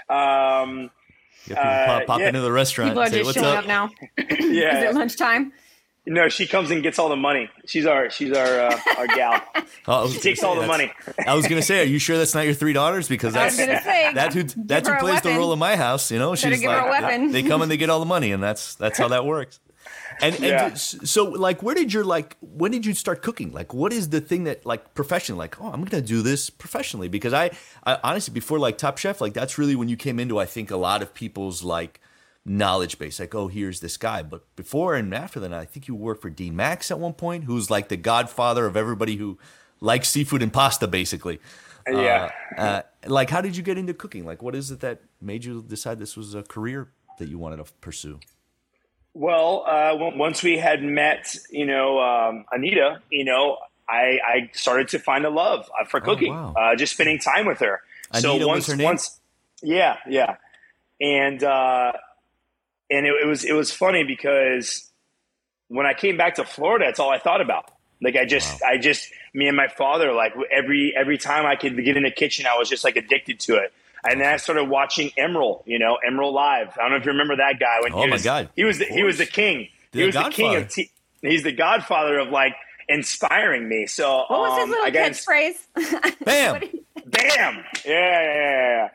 [0.09, 0.89] um,
[1.45, 2.27] You have people Uh, pop, pop yeah.
[2.27, 3.89] into the restaurant People are say, just "What's showing up?" up now.
[4.17, 5.53] Is yeah, it lunchtime?
[6.05, 7.49] no, she comes and gets all the money.
[7.67, 9.41] She's our, she's our, uh, our gal.
[9.87, 10.91] Oh, She takes say, all the money.
[11.27, 13.07] I was gonna say, are you sure that's not your three daughters?
[13.07, 16.11] Because that's gonna say that's who that's who a plays the role in my house.
[16.11, 18.97] You know, she's like they come and they get all the money, and that's that's
[18.97, 19.59] how that works.
[20.21, 20.73] And, and Yeah.
[20.75, 22.37] so, like, where did your like?
[22.41, 23.51] When did you start cooking?
[23.51, 25.39] Like, what is the thing that like professionally?
[25.39, 27.51] Like, oh, I'm gonna do this professionally because I,
[27.85, 30.71] I honestly before like Top Chef, like that's really when you came into I think
[30.71, 31.99] a lot of people's like
[32.45, 33.19] knowledge base.
[33.19, 34.23] Like, oh, here's this guy.
[34.23, 37.43] But before and after that, I think you worked for Dean Max at one point,
[37.45, 39.37] who's like the godfather of everybody who
[39.81, 41.39] likes seafood and pasta, basically.
[41.87, 42.31] Yeah.
[42.57, 44.25] Uh, uh, like, how did you get into cooking?
[44.25, 47.65] Like, what is it that made you decide this was a career that you wanted
[47.65, 48.19] to pursue?
[49.13, 53.57] Well, uh, w- once we had met, you know, um, Anita, you know,
[53.87, 56.53] I, I started to find a love uh, for cooking, wow.
[56.55, 57.81] uh, just spending time with her.
[58.13, 58.85] so Anita was once, her name?
[58.85, 59.19] once,
[59.63, 60.35] yeah, yeah,
[61.01, 61.91] and uh,
[62.89, 64.89] and it, it was it was funny because
[65.69, 67.71] when I came back to Florida, that's all I thought about.
[68.01, 71.75] Like I just, I just, me and my father, like every every time I could
[71.83, 73.73] get in the kitchen, I was just like addicted to it.
[74.07, 76.69] And then I started watching Emeril, you know, Emeril Live.
[76.77, 77.79] I don't know if you remember that guy.
[77.81, 78.49] When Oh, he my was, God.
[78.55, 79.67] he was the, he was the king.
[79.91, 80.69] The he was the king of.
[80.69, 80.91] T-
[81.21, 82.53] he's the godfather of like
[82.87, 83.87] inspiring me.
[83.87, 86.15] So What was his um, little I got catchphrase?
[86.25, 86.61] Bam!
[87.05, 88.89] bam, yeah, yeah, yeah, yeah.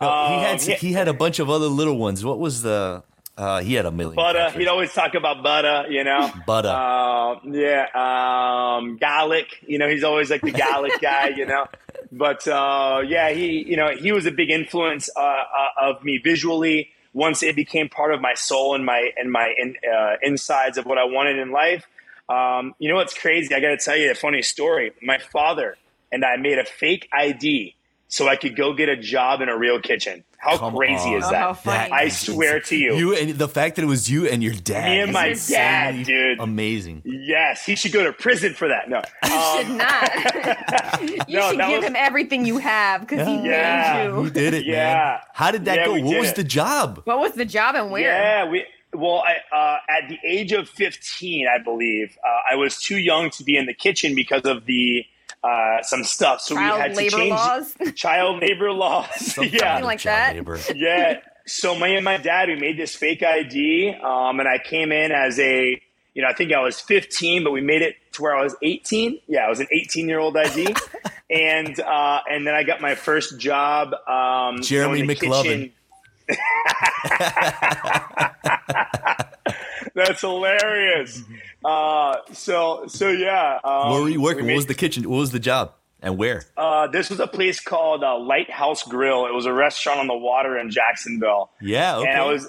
[0.00, 0.74] No, he Um, had yeah.
[0.76, 2.24] he had a bunch of other little ones.
[2.24, 3.02] What was the?
[3.36, 4.16] Uh, he had a million.
[4.16, 4.38] Butter.
[4.38, 4.58] catchphrases.
[4.58, 6.30] He'd always talk about butter, you know.
[6.46, 6.68] Butter.
[6.68, 7.86] Uh, yeah.
[7.94, 9.46] Um, garlic.
[9.66, 11.66] You know, he's always like the garlic guy, you know.
[12.12, 16.18] But uh, yeah, he, you know, he was a big influence uh, uh, of me
[16.18, 16.90] visually.
[17.12, 20.86] Once it became part of my soul and my and my in, uh, insides of
[20.86, 21.86] what I wanted in life.
[22.28, 23.52] Um, you know what's crazy?
[23.54, 24.92] I got to tell you a funny story.
[25.02, 25.76] My father
[26.12, 27.74] and I made a fake ID
[28.10, 30.24] so I could go get a job in a real kitchen.
[30.36, 31.16] How Come crazy on.
[31.18, 31.30] is Oh,
[31.64, 31.92] that?
[31.92, 32.94] I is swear to you.
[32.96, 34.88] You and the fact that it was you and your dad.
[34.90, 36.40] Me and my dad, dude.
[36.40, 37.02] Amazing.
[37.04, 38.88] Yes, he should go to prison for that.
[38.90, 39.02] No.
[39.24, 41.02] You should Um, not.
[41.28, 43.94] you No, should give was- him everything you have because he Yeah.
[44.08, 44.30] made You you.
[44.30, 44.74] did it, man.
[44.74, 45.20] Yeah.
[45.34, 46.00] How did that Yeah, go?
[46.00, 46.36] What was it.
[46.36, 47.02] the job?
[47.04, 48.02] What was the job and where?
[48.02, 48.64] yeah, we.
[48.92, 53.30] Well, I, uh, at the age of 15, I believe, uh, I was too young
[53.30, 55.04] to be in the kitchen because of the
[55.42, 56.40] uh, some stuff.
[56.40, 57.74] So we Child had to labor change laws.
[57.94, 59.14] child labor laws.
[59.16, 60.34] Some yeah, like child that.
[60.36, 60.58] labor.
[60.74, 61.20] yeah.
[61.46, 65.10] So me and my dad, we made this fake ID, um, and I came in
[65.10, 65.80] as a,
[66.14, 68.54] you know, I think I was 15, but we made it to where I was
[68.62, 69.18] 18.
[69.26, 70.74] Yeah, I was an 18 year old ID,
[71.30, 73.94] and uh, and then I got my first job.
[74.06, 75.72] Um, Jeremy you know, in the McLovin.
[80.00, 80.12] Kitchen.
[80.12, 81.22] That's hilarious.
[81.64, 83.58] Uh, so so yeah.
[83.64, 84.46] Um, Where were you we working?
[84.46, 85.08] What was the kitchen?
[85.08, 85.74] What was the job?
[86.02, 86.44] And where?
[86.56, 89.26] uh, this was a place called uh, Lighthouse Grill.
[89.26, 91.50] It was a restaurant on the water in Jacksonville.
[91.60, 92.08] Yeah, okay.
[92.08, 92.48] and I was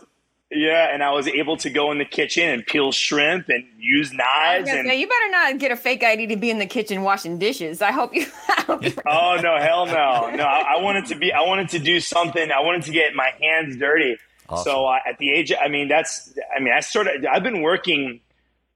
[0.53, 4.11] yeah, and I was able to go in the kitchen and peel shrimp and use
[4.11, 6.65] knives gonna and say, you better not get a fake ID to be in the
[6.65, 7.81] kitchen washing dishes.
[7.81, 8.25] I hope you.
[8.49, 10.43] I hope you oh no, hell no, no!
[10.43, 12.51] I, I wanted to be, I wanted to do something.
[12.51, 14.17] I wanted to get my hands dirty.
[14.51, 14.71] Awesome.
[14.71, 17.25] So uh, at the age, I mean, that's, I mean, I started.
[17.25, 18.19] I've been working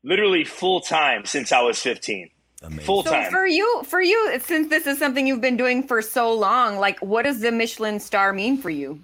[0.04, 2.30] literally full time since I was fifteen.
[2.64, 2.86] Amazing.
[2.86, 3.30] Full So time.
[3.32, 7.00] for you, for you, since this is something you've been doing for so long, like
[7.00, 9.02] what does the Michelin star mean for you?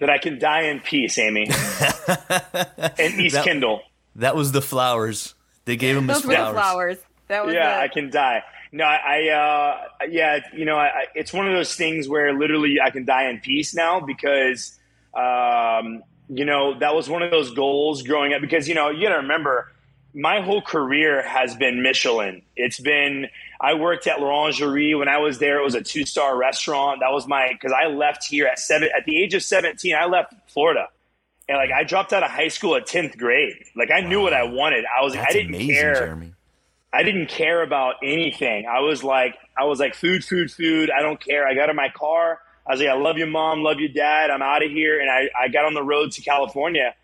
[0.00, 1.46] that I can die in peace, Amy,
[2.98, 3.80] and East That- Kendall.
[4.16, 5.34] That was the flowers.
[5.64, 6.54] They gave him his Those were the flowers.
[6.54, 6.98] flowers.
[7.28, 8.42] That was yeah, the, I can die.
[8.72, 12.32] No, I, I uh, yeah, you know, I, I, it's one of those things where
[12.32, 14.77] literally I can die in peace now because,
[15.18, 18.40] um, you know, that was one of those goals growing up.
[18.40, 19.72] Because you know, you got to remember,
[20.14, 22.42] my whole career has been Michelin.
[22.56, 23.28] It's been
[23.60, 25.58] I worked at L'Orangerie when I was there.
[25.58, 27.00] It was a two star restaurant.
[27.00, 29.94] That was my because I left here at seven at the age of seventeen.
[29.94, 30.88] I left Florida.
[31.48, 33.64] And like I dropped out of high school at tenth grade.
[33.74, 34.84] Like I knew what I wanted.
[34.84, 35.94] I was That's I didn't amazing, care.
[35.94, 36.32] Jeremy.
[36.92, 38.66] I didn't care about anything.
[38.66, 40.90] I was like, I was like, food, food, food.
[40.90, 41.46] I don't care.
[41.46, 42.40] I got in my car.
[42.68, 44.30] I was like, I love you, mom, love you, dad.
[44.30, 46.94] I'm out of here, and I, I got on the road to California,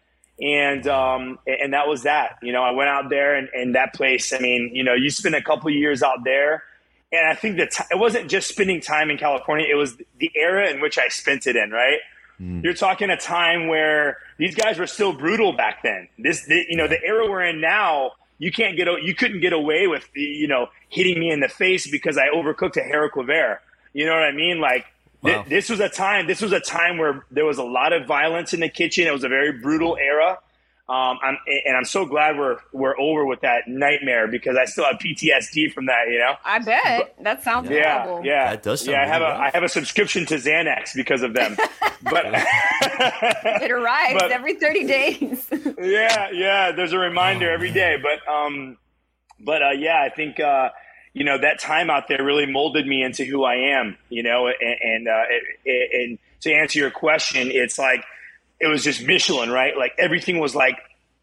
[0.41, 2.39] and um, and that was that.
[2.43, 4.33] You know, I went out there, and, and that place.
[4.33, 6.63] I mean, you know, you spend a couple years out there,
[7.11, 9.67] and I think that t- it wasn't just spending time in California.
[9.71, 11.71] It was the era in which I spent it in.
[11.71, 12.01] Right.
[12.65, 16.09] You're talking a time where these guys were still brutal back then.
[16.19, 19.53] This, the, you know, the era we're in now, you can't get, you couldn't get
[19.53, 23.61] away with, you know, hitting me in the face because I overcooked a haricot vert.
[23.93, 24.61] You know what I mean?
[24.61, 24.85] Like,
[25.33, 25.45] Wow.
[25.49, 26.27] this was a time.
[26.27, 29.07] This was a time where there was a lot of violence in the kitchen.
[29.07, 30.39] It was a very brutal era.
[30.87, 34.85] Um, I'm, and I'm so glad we're we're over with that nightmare because I still
[34.85, 36.09] have PTSD from that.
[36.11, 36.35] You know.
[36.45, 38.27] I bet that sounds Yeah, horrible.
[38.27, 39.03] yeah, That does sound yeah.
[39.03, 39.41] I have really a rough.
[39.41, 41.57] I have a subscription to Xanax because of them.
[42.03, 42.27] but
[42.85, 45.49] It arrives But- every thirty days.
[45.81, 46.73] yeah, yeah.
[46.73, 48.77] There's a reminder Oh, every day, but um,
[49.41, 50.69] but uh, yeah, I think uh,
[51.15, 53.97] you know that time out there really molded me into who I am.
[54.11, 55.23] You know, and and, uh,
[55.65, 58.05] and to answer your question, it's like
[58.61, 59.77] it was just Michelin, right?
[59.77, 60.79] Like everything was like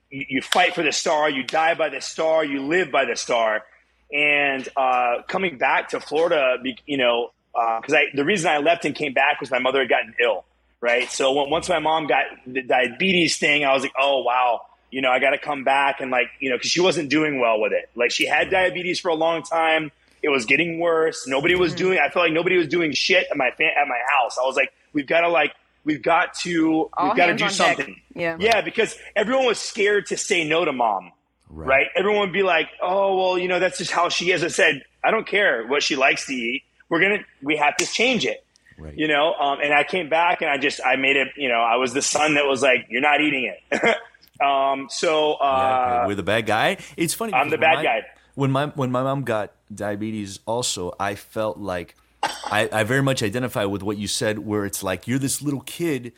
[0.09, 3.63] you, fight for the star, you die by the star, you live by the star.
[4.11, 8.85] And uh, coming back to Florida, you know, because uh, I the reason I left
[8.85, 10.45] and came back was my mother had gotten ill,
[10.81, 11.09] right?
[11.09, 14.61] So once my mom got the diabetes thing, I was like, oh wow,
[14.91, 17.39] you know, I got to come back and like, you know, because she wasn't doing
[17.39, 17.89] well with it.
[17.95, 19.91] Like she had diabetes for a long time.
[20.21, 21.25] It was getting worse.
[21.25, 21.77] Nobody was mm-hmm.
[21.77, 21.99] doing.
[21.99, 24.37] I felt like nobody was doing shit at my at my house.
[24.37, 27.49] I was like, we've got to like, we've got to, All we've got to do
[27.49, 27.87] something.
[27.87, 27.95] Deck.
[28.13, 31.11] Yeah, yeah, because everyone was scared to say no to mom.
[31.49, 31.67] Right.
[31.67, 31.87] right.
[31.95, 34.43] Everyone would be like, oh well, you know, that's just how she is.
[34.43, 36.63] I said, I don't care what she likes to eat.
[36.89, 38.45] We're gonna, we have to change it.
[38.77, 38.93] Right.
[38.95, 41.29] You know, um, and I came back and I just I made it.
[41.35, 43.97] You know, I was the son that was like, "You're not eating it."
[44.41, 46.77] Um, so uh, yeah, we're the bad guy.
[46.97, 47.33] It's funny.
[47.33, 48.01] I'm the bad my, guy.
[48.35, 53.23] When my when my mom got diabetes, also I felt like I, I very much
[53.23, 56.13] identify with what you said, where it's like you're this little kid,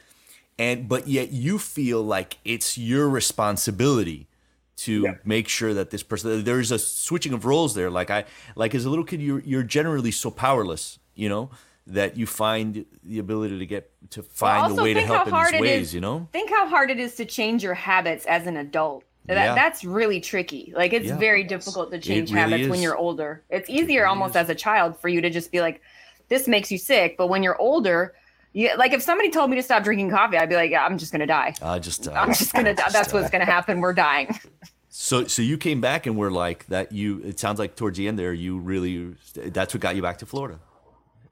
[0.57, 4.27] and but yet you feel like it's your responsibility
[4.75, 5.13] to yeah.
[5.23, 7.89] make sure that this person there's a switching of roles there.
[7.89, 11.49] Like I like as a little kid, you're you're generally so powerless, you know
[11.87, 15.33] that you find the ability to get to find well, a way to help in
[15.33, 16.27] these ways, is, you know?
[16.31, 19.03] Think how hard it is to change your habits as an adult.
[19.25, 19.55] That, yeah.
[19.55, 20.73] That's really tricky.
[20.75, 21.17] Like it's yeah.
[21.17, 22.69] very difficult to change really habits is.
[22.69, 23.43] when you're older.
[23.49, 24.37] It's easier it really almost is.
[24.37, 25.81] as a child for you to just be like,
[26.29, 27.15] this makes you sick.
[27.17, 28.15] But when you're older,
[28.51, 30.97] you, like if somebody told me to stop drinking coffee, I'd be like, yeah, I'm
[30.97, 31.53] just gonna die.
[31.61, 32.89] I just, uh, I'm just gonna die.
[32.91, 33.79] That's what's gonna happen.
[33.81, 34.37] We're dying.
[34.95, 36.91] So, so you came back and were like that.
[36.91, 40.19] You, it sounds like towards the end there, you really, that's what got you back
[40.19, 40.59] to Florida.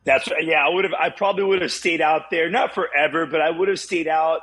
[0.03, 0.45] That's right.
[0.45, 0.65] yeah.
[0.65, 0.93] I would have.
[0.93, 4.41] I probably would have stayed out there, not forever, but I would have stayed out.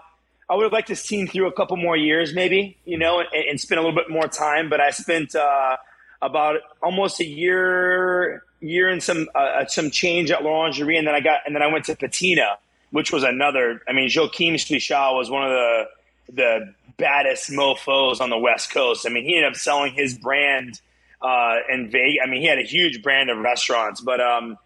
[0.51, 3.29] I would have liked to seen through a couple more years, maybe you know, and,
[3.33, 4.71] and spend a little bit more time.
[4.71, 5.77] But I spent uh,
[6.23, 11.21] about almost a year, year and some uh, some change at L'Orangerie, and then I
[11.21, 12.59] got and then I went to Patina,
[12.91, 13.83] which was another.
[13.89, 15.85] I mean, Joachim Splichal was one of the
[16.33, 19.07] the baddest mofo's on the West Coast.
[19.07, 20.81] I mean, he ended up selling his brand
[21.23, 22.21] uh, in Vegas.
[22.25, 24.59] I mean, he had a huge brand of restaurants, but um,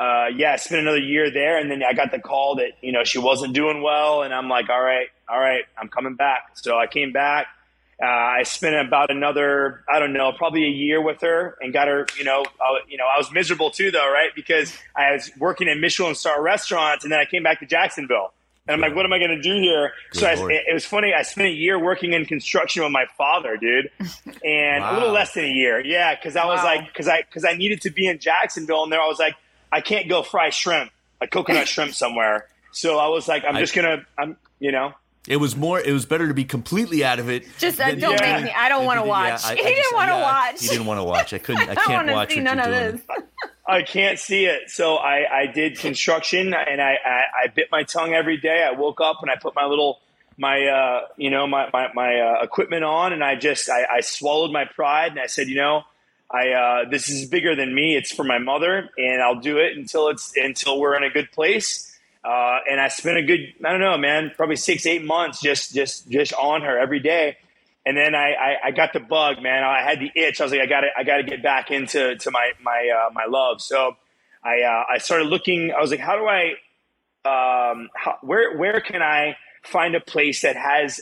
[0.00, 3.04] uh, yeah, spent another year there, and then I got the call that you know
[3.04, 6.52] she wasn't doing well, and I'm like, all right, all right, I'm coming back.
[6.54, 7.48] So I came back.
[8.02, 11.86] Uh, I spent about another, I don't know, probably a year with her, and got
[11.86, 12.06] her.
[12.16, 14.30] You know, uh, you know, I was miserable too, though, right?
[14.34, 18.32] Because I was working in Michelin star restaurants, and then I came back to Jacksonville.
[18.66, 19.92] And I'm like, what am I going to do here?
[20.12, 21.12] Good so I, it was funny.
[21.12, 23.90] I spent a year working in construction with my father, dude,
[24.44, 24.92] and wow.
[24.92, 25.84] a little less than a year.
[25.84, 26.64] Yeah, because I was wow.
[26.64, 29.34] like, because I because I needed to be in Jacksonville, and there I was like,
[29.72, 30.90] I can't go fry shrimp,
[31.20, 32.46] a coconut shrimp somewhere.
[32.72, 34.94] So I was like, I'm just gonna, I'm, you know.
[35.28, 35.78] It was more.
[35.78, 37.44] It was better to be completely out of it.
[37.58, 38.36] Just uh, don't yeah.
[38.36, 38.52] make me.
[38.56, 39.42] I don't want to watch.
[39.44, 40.60] Yeah, I, he I didn't want to yeah, watch.
[40.62, 41.32] He didn't want to watch.
[41.34, 41.68] I couldn't.
[41.68, 43.02] I can't watch see none of this.
[43.66, 44.70] I can't see it.
[44.70, 48.64] So I, I did construction, and I, I, I, bit my tongue every day.
[48.64, 50.00] I woke up and I put my little
[50.38, 54.00] my uh, you know my my, my uh, equipment on, and I just I, I
[54.00, 55.84] swallowed my pride, and I said, you know,
[56.32, 57.96] I uh, this is bigger than me.
[57.96, 61.32] It's for my mother, and I'll do it until it's until we're in a good
[61.32, 61.98] place.
[62.22, 65.74] Uh, and I spent a good I don't know, man, probably six eight months just
[65.74, 67.36] just just on her every day.
[67.86, 69.64] And then I, I, I got the bug, man.
[69.64, 70.40] I had the itch.
[70.40, 72.90] I was like, I got to I got to get back into to my my
[72.94, 73.60] uh, my love.
[73.60, 73.96] So
[74.44, 75.72] I uh, I started looking.
[75.72, 76.52] I was like, how do I
[77.24, 81.00] um, how, where where can I find a place that has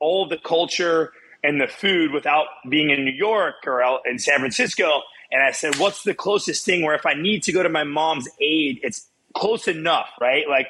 [0.00, 1.12] all the culture
[1.42, 5.02] and the food without being in New York or in San Francisco.
[5.30, 7.84] And I said, what's the closest thing where if I need to go to my
[7.84, 10.48] mom's aid, it's close enough, right?
[10.48, 10.68] Like,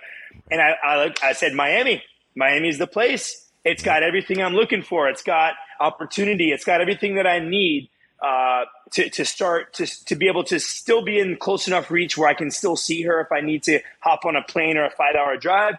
[0.50, 2.02] and I, I, I said, Miami,
[2.34, 3.46] Miami is the place.
[3.64, 5.08] It's got everything I'm looking for.
[5.08, 6.52] It's got opportunity.
[6.52, 7.88] It's got everything that I need
[8.22, 12.18] uh, to, to start to, to be able to still be in close enough reach
[12.18, 14.84] where I can still see her if I need to hop on a plane or
[14.84, 15.74] a five hour drive.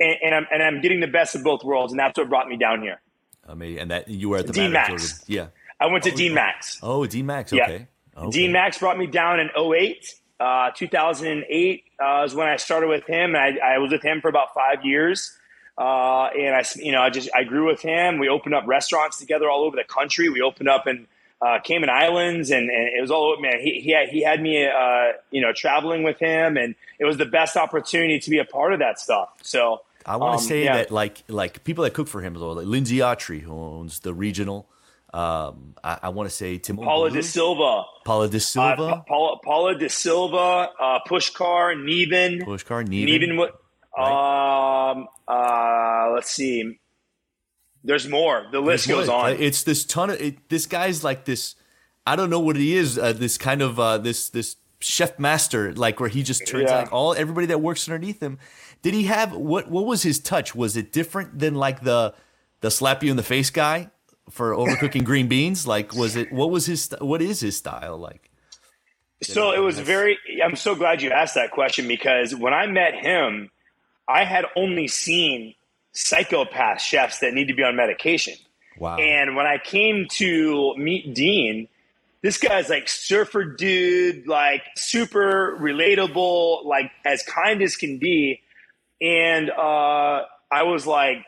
[0.00, 1.92] And, and, I'm, and I'm getting the best of both worlds.
[1.92, 3.00] And that's what brought me down here.
[3.48, 3.80] Amazing.
[3.80, 5.24] And that you were at the Dean Max.
[5.26, 5.48] Yeah.
[5.80, 6.78] I went to oh, Dean Max.
[6.82, 7.52] Oh, Dean Max.
[7.52, 7.86] Okay.
[8.14, 8.22] Yeah.
[8.22, 8.30] okay.
[8.30, 10.14] Dean Max brought me down in 08.
[10.38, 13.34] Uh, 2008 uh, is when I started with him.
[13.34, 15.36] And I, I was with him for about five years.
[15.76, 18.18] Uh, and I, you know, I just, I grew with him.
[18.18, 20.28] We opened up restaurants together all over the country.
[20.28, 21.06] We opened up in
[21.40, 24.66] uh, Cayman Islands and, and it was all, man, he, he had, he had me,
[24.66, 28.44] uh, you know, traveling with him and it was the best opportunity to be a
[28.44, 29.30] part of that stuff.
[29.42, 30.76] So, I want to um, say yeah.
[30.78, 34.70] that like like people that cook for him, like Lindsay Autry, who owns the regional.
[35.12, 39.74] Um, I, I want to say Tim Paula De Silva, Paula DaSilva, uh, Paula, Paula
[39.74, 43.06] DaSilva, uh, Pushkar, Niven, Pushkar, Niven.
[43.06, 43.60] Niven what?
[43.96, 44.90] Right.
[44.90, 46.78] Um, uh, let's see.
[47.84, 48.46] There's more.
[48.50, 49.26] The list There's goes more.
[49.26, 49.36] on.
[49.38, 51.54] It's this ton of it, this guy's like this.
[52.06, 52.98] I don't know what he is.
[52.98, 56.78] Uh, this kind of uh, this this chef master, like where he just turns yeah.
[56.78, 58.38] like all everybody that works underneath him
[58.82, 59.70] did he have what?
[59.70, 60.54] What was his touch?
[60.54, 62.14] Was it different than like the
[62.60, 63.90] the slap you in the face guy,
[64.30, 65.66] for overcooking green beans?
[65.66, 68.30] Like, was it what was his what is his style like?
[69.22, 70.18] So it was very.
[70.44, 73.50] I'm so glad you asked that question because when I met him,
[74.06, 75.54] I had only seen
[75.92, 78.34] psychopath chefs that need to be on medication.
[78.78, 78.96] Wow.
[78.96, 81.66] And when I came to meet Dean,
[82.22, 88.40] this guy's like surfer dude, like super relatable, like as kind as can be.
[89.00, 91.18] And uh, I was like,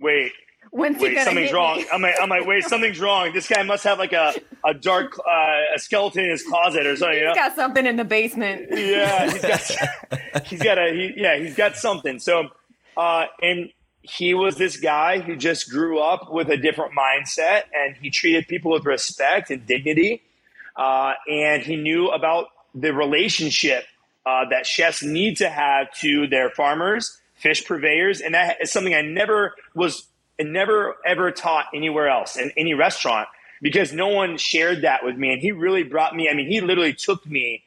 [0.00, 0.32] wait,
[0.70, 1.82] When's wait, something's wrong.
[1.92, 3.32] I'm like, I'm like, wait, something's wrong.
[3.32, 4.34] This guy must have like a,
[4.64, 7.18] a dark uh, a skeleton in his closet or something.
[7.18, 7.30] You know?
[7.30, 8.68] He's got something in the basement.
[8.70, 12.18] yeah, he's got he's got a he, yeah, he's got something.
[12.18, 12.48] So,
[12.96, 13.70] uh, and
[14.02, 18.46] he was this guy who just grew up with a different mindset, and he treated
[18.46, 20.22] people with respect and dignity,
[20.76, 23.84] uh, and he knew about the relationship
[24.28, 28.94] uh, that chefs need to have to their farmers, fish purveyors, and that is something
[28.94, 30.06] I never was
[30.38, 33.28] never ever taught anywhere else in any restaurant
[33.62, 35.32] because no one shared that with me.
[35.32, 36.28] And he really brought me.
[36.30, 37.64] I mean, he literally took me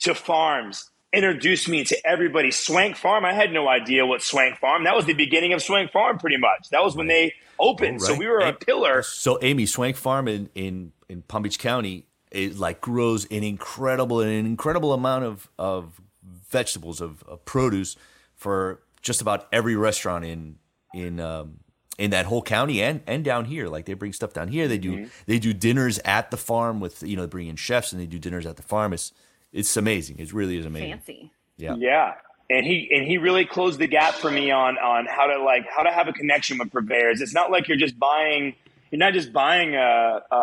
[0.00, 2.50] to farms, introduced me to everybody.
[2.50, 4.84] Swank Farm, I had no idea what Swank Farm.
[4.84, 6.70] That was the beginning of Swank Farm, pretty much.
[6.70, 8.00] That was when they opened.
[8.02, 9.02] Oh, So we were a pillar.
[9.02, 14.20] So Amy Swank Farm in in in Palm Beach County it like grows an incredible
[14.20, 16.00] an incredible amount of of
[16.48, 17.96] vegetables of, of produce
[18.34, 20.56] for just about every restaurant in
[20.94, 21.58] in um,
[21.98, 23.68] in that whole county and and down here.
[23.68, 24.68] Like they bring stuff down here.
[24.68, 25.08] They do Mm-hmm.
[25.26, 28.06] they do dinners at the farm with you know they bring in chefs and they
[28.06, 28.92] do dinners at the farm.
[28.92, 29.12] It's
[29.52, 30.18] it's amazing.
[30.18, 30.92] It really is amazing.
[30.92, 31.32] Fancy.
[31.56, 31.74] Yeah.
[31.78, 32.14] Yeah.
[32.50, 35.64] And he and he really closed the gap for me on on how to like
[35.74, 37.20] how to have a connection with purveyors.
[37.20, 38.54] It's not like you're just buying
[38.92, 40.36] you're not just buying a a,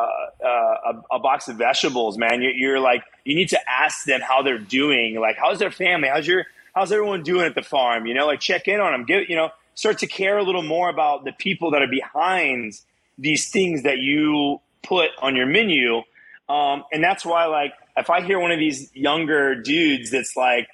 [0.43, 2.41] a, a box of vegetables, man.
[2.41, 5.17] You're, you're like you need to ask them how they're doing.
[5.21, 6.09] Like how's their family?
[6.09, 6.45] How's your
[6.75, 8.05] how's everyone doing at the farm?
[8.05, 9.05] You know, like check in on them.
[9.05, 12.73] Give you know start to care a little more about the people that are behind
[13.17, 16.01] these things that you put on your menu.
[16.49, 20.67] Um, and that's why like if I hear one of these younger dudes that's like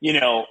[0.00, 0.46] you know,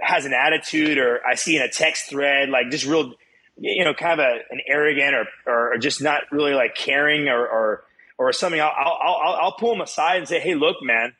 [0.00, 3.12] has an attitude or I see in a text thread, like just real,
[3.56, 7.46] you know, kind of a, an arrogant or, or just not really like caring or,
[7.46, 7.84] or,
[8.18, 11.14] or something, I'll, I'll, I'll, I'll pull them aside and say, Hey, look, man,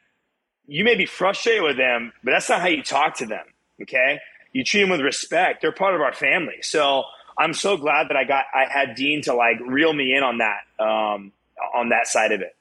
[0.67, 3.45] you may be frustrated with them, but that's not how you talk to them.
[3.83, 4.21] Okay.
[4.53, 5.63] You treat them with respect.
[5.63, 6.59] They're part of our family.
[6.63, 7.05] So
[7.39, 10.39] I'm so glad that I got, I had Dean to like reel me in on
[10.39, 11.33] that, um,
[11.75, 12.57] on that side of it.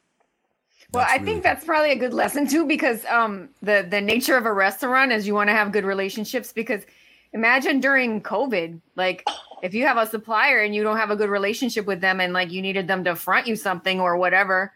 [0.91, 4.01] Well, That's I really think that's probably a good lesson too, because um, the the
[4.01, 6.53] nature of a restaurant is you want to have good relationships.
[6.53, 6.85] Because
[7.33, 9.25] imagine during COVID, like
[9.65, 12.31] if you have a supplier and you don't have a good relationship with them, and
[12.33, 14.71] like you needed them to front you something or whatever,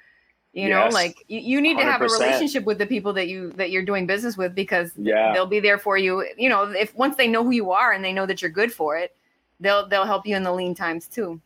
[0.54, 3.52] you know, like you, you need to have a relationship with the people that you
[3.54, 5.32] that you're doing business with because Yeah.
[5.34, 6.26] they'll be there for you.
[6.38, 8.74] You know, if once they know who you are and they know that you're good
[8.74, 9.16] for it,
[9.60, 11.40] they'll they'll help you in the lean times too.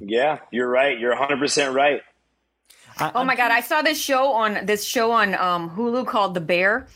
[0.00, 0.98] Yeah, you're right.
[0.98, 2.02] You're 100% right.
[2.98, 6.34] I- Oh my god, I saw this show on this show on um Hulu called
[6.34, 6.88] The Bear.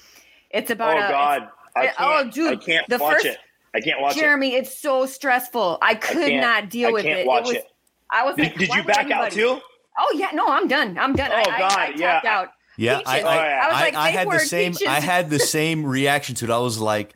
[0.51, 1.49] It's Oh about a, God.
[1.77, 3.39] I can't, oh, dude, I can't the watch first- it.
[3.75, 4.21] I can't watch it.
[4.21, 5.79] Jeremy, it's so stressful.
[5.83, 7.27] I could can't- not deal I with can't it.
[7.27, 7.67] watch was, it.
[8.11, 9.61] I was Did, like, did you would back out too?
[9.99, 10.97] Oh yeah, no, I'm done.
[10.99, 11.31] I'm done.
[11.33, 12.21] Oh, I, I, God, I yeah.
[12.25, 12.49] out.
[12.77, 13.09] Yeah, Peaches.
[13.13, 13.31] I, Oh, yeah.
[13.31, 14.73] I, I was like, I, I safe had the same.
[14.73, 14.89] peaches.
[14.89, 16.51] I had the same reaction to it.
[16.51, 17.15] I was like,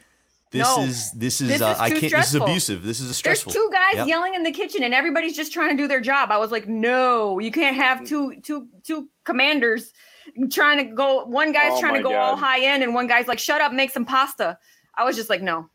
[0.52, 0.84] "This No.
[0.84, 2.12] is this is This uh, is I too can't.
[2.12, 2.84] This is abusive.
[2.84, 4.06] This is There's stressful." two guys Yep.
[4.06, 6.30] yelling in the kitchen, and everybody's just trying to do their job.
[6.30, 9.92] I was like, no, you can't have two two two commanders
[10.52, 11.24] trying to go.
[11.24, 13.61] One guy's Oh, trying to my go all high end, and one guy's like, shut
[13.61, 14.59] up, make some pasta.
[14.96, 15.68] I was just like, no.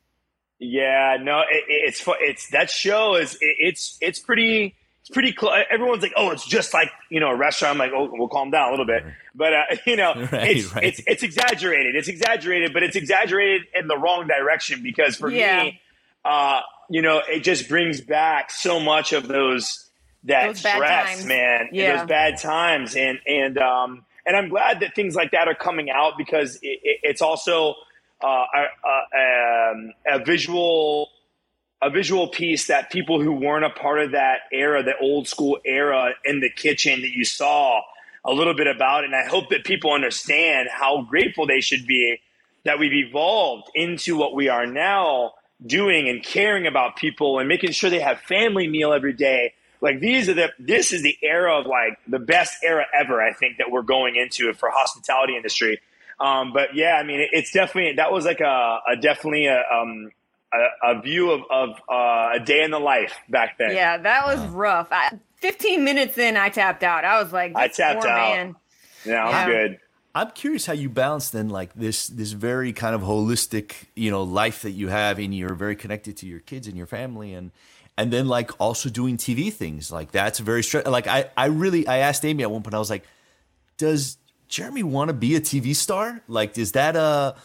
[0.63, 5.33] Yeah, no, it, it- it's it's that show is it, it's it's pretty it's pretty
[5.33, 5.65] close.
[5.69, 7.73] Everyone's like, oh, it's just like you know a restaurant.
[7.73, 9.03] I'm like, oh, we'll calm down a little bit,
[9.35, 10.83] but uh, you know, Right, it's, right.
[10.85, 11.95] it's it's exaggerated.
[11.95, 15.63] It's exaggerated, but it's exaggerated in the wrong direction because for Yeah.
[15.63, 15.81] me,
[16.23, 19.89] uh, you know, it just brings back so much of those
[20.25, 21.25] that Those bad stress, times.
[21.25, 21.97] man, and Yeah.
[21.97, 25.89] those bad times, and and um and I'm glad that things like that are coming
[25.89, 27.75] out because it, it, it's also
[28.23, 31.09] uh, a, um, a visual
[31.81, 35.59] a visual piece that people who weren't a part of that era, the old school
[35.65, 37.81] era in the kitchen that you saw
[38.23, 39.03] a little bit about.
[39.03, 42.21] And I hope that people understand how grateful they should be
[42.63, 45.33] that we've evolved into what we are now
[45.65, 49.53] doing and caring about people and making sure they have family meal every day.
[49.81, 53.33] Like these are the this is the era of like the best era ever, I
[53.33, 55.81] think, that we're going into for hospitality industry.
[56.23, 59.57] Um, but yeah, I mean, it, it's definitely that was like a, a definitely a,
[59.57, 60.09] um,
[60.53, 63.75] a, a view of, of uh, a day in the life back then.
[63.75, 64.87] Yeah, that was rough.
[64.91, 67.03] I, 15 minutes in, I tapped out.
[67.03, 68.15] I was like, I tapped out.
[68.15, 68.55] Man.
[69.05, 69.45] Yeah, I'm Yeah.
[69.45, 69.79] good.
[70.15, 74.21] I'm curious how you balance then like this this very kind of holistic, you know,
[74.21, 77.51] life that you have and you're very connected to your kids and your family and
[77.97, 79.91] and then like also doing TV things.
[79.91, 80.91] Like that's very stressful.
[80.91, 82.75] Like I, I really, I asked Amy at one point.
[82.75, 83.05] I was like,
[83.77, 84.17] "Does
[84.53, 86.21] Jeremy want to be a TV star?
[86.27, 87.35] Like, is that a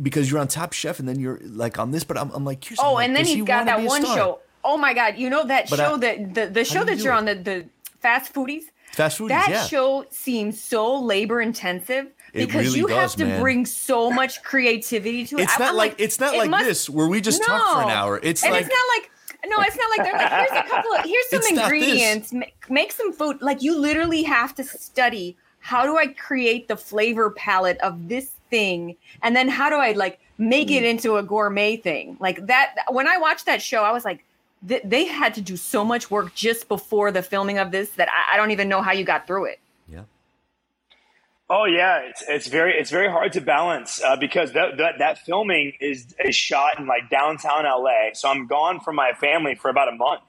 [0.00, 2.60] because you're on Top Chef and then you're like on this?" But I'm, I'm like,
[2.60, 2.80] curious.
[2.80, 4.16] I'm Oh, like, and then does he's he got that one star?
[4.16, 4.38] show.
[4.62, 6.96] Oh my god, you know that But show I- that the, the show do you
[6.96, 7.16] that you're it?
[7.16, 7.66] on the the
[8.00, 8.64] fast foodies.
[8.92, 9.66] Fast foodies, That yeah.
[9.66, 13.40] show seems so labor intensive because really you have to man.
[13.40, 15.42] bring so much creativity to it.
[15.44, 17.82] It's not I'm like, it's not it like must- this where we just talk for
[17.82, 18.20] an hour.
[18.22, 19.10] It's and like it's not like
[19.46, 21.62] no, it's not like they're like here's a couple of here's some It's not this.
[21.64, 22.32] ingredients.
[22.32, 23.38] Make, make some food.
[23.42, 25.36] Like you literally have to study
[25.70, 29.92] how do I create the flavor palette of this thing, and then how do I
[30.04, 32.74] like make it into a gourmet thing like that.
[32.98, 34.20] When I watched that show, I was like.
[34.68, 38.08] th- They had to do so much work just before the filming of this that
[38.18, 39.58] I, I don't even know how you got through it.
[39.94, 40.04] yeah.
[41.50, 45.18] Oh yeah, it's it's very it's very hard to balance uh, because that, that that
[45.28, 48.00] filming is is shot in like downtown LA.
[48.14, 50.22] So I'm gone from my family for about a month.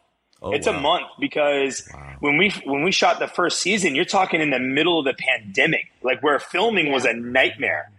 [0.45, 0.77] Oh, it's wow.
[0.77, 1.89] a month because
[2.19, 5.15] when we when we shot the first season, you're talking in the middle of the
[5.15, 7.91] pandemic, like where filming was a nightmare.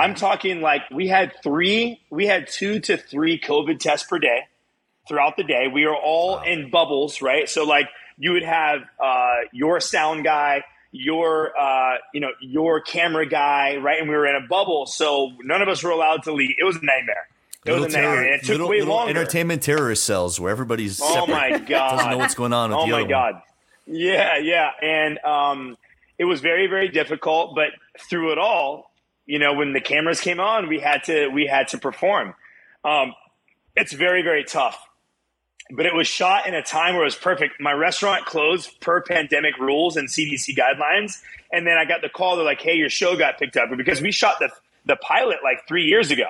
[0.00, 4.44] I'm talking like we had three, we had two to three COVID tests per day
[5.06, 5.66] throughout the day.
[5.70, 7.46] We were all in bubbles, right?
[7.46, 13.26] So like you would have uh, your sound guy, your uh, you know your camera
[13.26, 14.00] guy, right?
[14.00, 16.54] And we were in a bubble, so none of us were allowed to leave.
[16.58, 17.28] It was a nightmare.
[17.64, 18.24] It was a Little nightmare.
[18.24, 19.10] terror- it took little- way little longer.
[19.10, 21.28] entertainment terrorist cells where everybody's Oh separate.
[21.34, 21.90] my god!
[21.96, 23.08] Doesn't know what's going on with oh my other one.
[23.08, 23.42] god!
[23.86, 25.76] Yeah, yeah, and um,
[26.18, 27.54] it was very, very difficult.
[27.54, 27.70] But
[28.08, 28.90] through it all,
[29.26, 32.34] you know, when the cameras came on, we had to we had to perform.
[32.84, 33.14] Um,
[33.76, 34.78] it's very, very tough.
[35.70, 37.60] But it was shot in a time where it was perfect.
[37.60, 42.34] My restaurant closed per pandemic rules and CDC guidelines, and then I got the call.
[42.36, 44.50] They're like, "Hey, your show got picked up," because we shot the
[44.84, 46.26] the pilot like three years ago,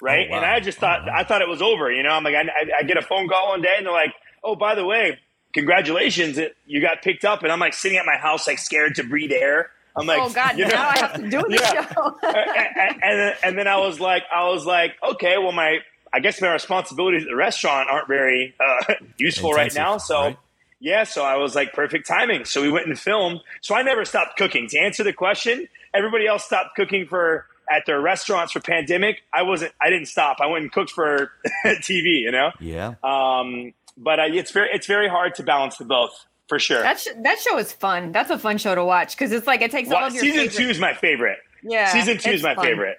[0.00, 0.26] right?
[0.28, 0.36] Oh, wow.
[0.38, 1.90] And I just thought I thought it was over.
[1.90, 3.92] You know, I'm like, I, I, I get a phone call one day, and they're
[3.92, 5.18] like, "Oh, by the way,
[5.54, 8.94] congratulations, it, you got picked up." And I'm like sitting at my house, like scared
[8.96, 9.70] to breathe air.
[9.98, 10.74] I'm like, oh God, you know?
[10.74, 11.86] now I have to do the Yeah.
[11.94, 12.18] show.
[12.22, 15.78] and, and, then, and then I was like, I was like, okay, well, my
[16.12, 19.96] I guess my responsibilities at the restaurant aren't very uh, useful right now.
[19.96, 20.36] So right?
[20.80, 22.44] yeah, so I was like, perfect timing.
[22.44, 23.40] So we went and filmed.
[23.62, 24.68] So I never stopped cooking.
[24.68, 29.22] To answer the question, everybody else stopped cooking for at their restaurants for pandemic.
[29.34, 29.72] I wasn't.
[29.80, 30.38] I didn't stop.
[30.40, 31.32] I went and cooked for
[31.66, 32.20] TV.
[32.20, 32.50] You know.
[32.60, 32.94] Yeah.
[33.02, 36.82] Um, but uh, it's very it's very hard to balance the both for sure.
[36.82, 38.12] That sh- that show is fun.
[38.12, 40.22] That's a fun show to watch because it's like it takes all Well, of your
[40.22, 41.38] season favorite- two is my favorite.
[41.62, 42.64] Yeah, season two is my fun.
[42.64, 42.98] favorite.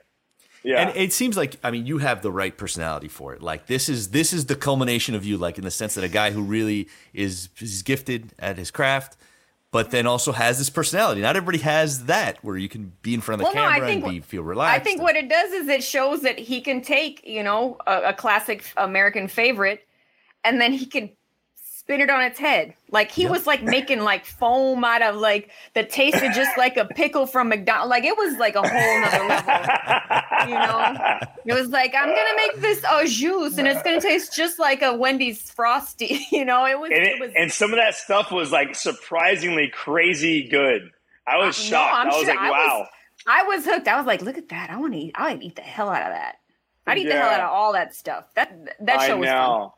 [0.63, 0.81] Yeah.
[0.89, 3.41] And it seems like I mean you have the right personality for it.
[3.41, 6.09] Like this is this is the culmination of you, like in the sense that a
[6.09, 9.15] guy who really is is gifted at his craft,
[9.71, 11.21] but then also has this personality.
[11.21, 13.87] Not everybody has that where you can be in front of the Well, no, camera
[13.87, 14.81] think and be, feel relaxed.
[14.81, 18.09] I think what it does is it shows that he can take, you know, a,
[18.09, 19.85] a classic American favorite,
[20.43, 21.09] and then he can
[21.87, 22.73] spin it on its head.
[22.91, 23.29] Like he Yeah.
[23.31, 27.47] was like making like foam out of like that tasted just like a pickle from
[27.47, 27.89] McDonald's.
[27.89, 30.49] Like it was like a whole nother level.
[30.49, 34.35] You know, it was like I'm gonna make this au jus, and it's gonna taste
[34.35, 36.25] just like a Wendy's frosty.
[36.31, 36.91] You know, it was.
[36.93, 37.31] and, It, it, was.
[37.37, 40.91] and some of that stuff was like surprisingly crazy good.
[41.25, 41.93] I was no, shocked.
[41.95, 42.79] I'm I was sure- like, I wow.
[42.79, 42.87] was-
[43.29, 43.87] I was hooked.
[43.87, 44.69] I was like, look at that.
[44.69, 45.11] I want to eat.
[45.15, 46.35] I would eat the hell out of that.
[46.85, 48.25] I'd eat the hell out of all that stuff.
[48.35, 49.69] That that I show was fun.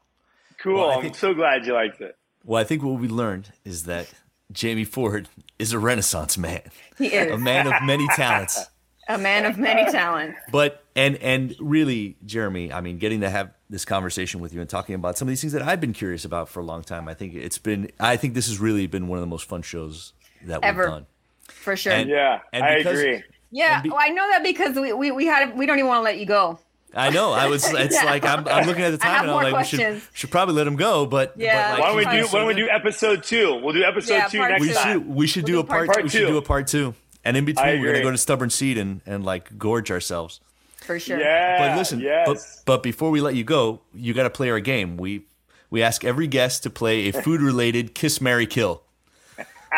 [0.59, 0.71] Know.
[0.71, 0.79] Cool.
[0.81, 2.15] Well, I I'm think- so glad you liked it.
[2.45, 4.11] Well, I think what we learned is that
[4.51, 5.27] Jamie Ford
[5.59, 6.61] is a renaissance man,
[6.97, 8.65] He is a man of many talents.
[9.09, 10.39] a man of many talents.
[10.51, 14.69] But and and really, Jeremy, I mean, getting to have this conversation with you and
[14.69, 17.07] talking about some of these things that I've been curious about for a long time.
[17.07, 17.91] I think it's been.
[17.99, 20.13] I think this has really been one of the most fun shows
[20.45, 20.83] that Ever.
[20.83, 21.05] we've done.
[21.43, 21.91] For sure.
[21.93, 23.23] And- Yeah, and I because- agree.
[23.51, 25.87] yeah, and be- well, I know that because we, we, we had we don't even
[25.89, 26.57] want to let you go.
[26.93, 27.31] I know.
[27.33, 27.63] I was.
[27.73, 28.05] It's Yeah.
[28.05, 30.65] like I'm, I'm looking at the time and I'm like, we should should probably let
[30.67, 31.05] him go.
[31.05, 31.71] But Yeah.
[31.71, 32.09] But like, Why don't we do?
[32.09, 33.59] been Why don't we do episode two?
[33.63, 34.93] We'll do episode Yeah, two next We time.
[34.99, 35.07] should.
[35.07, 35.87] We should We'll do do a part.
[35.87, 36.95] part we should do a part two.
[37.23, 40.39] And in between, we're gonna go to Stubborn Seed and and like gorge ourselves.
[40.81, 41.19] For sure.
[41.19, 41.59] Yeah.
[41.69, 42.25] But listen, yes.
[42.25, 44.97] but, but before we let you go, you got to play our game.
[44.97, 45.25] We
[45.69, 48.81] we ask every guest to play a food related kiss, marry kill.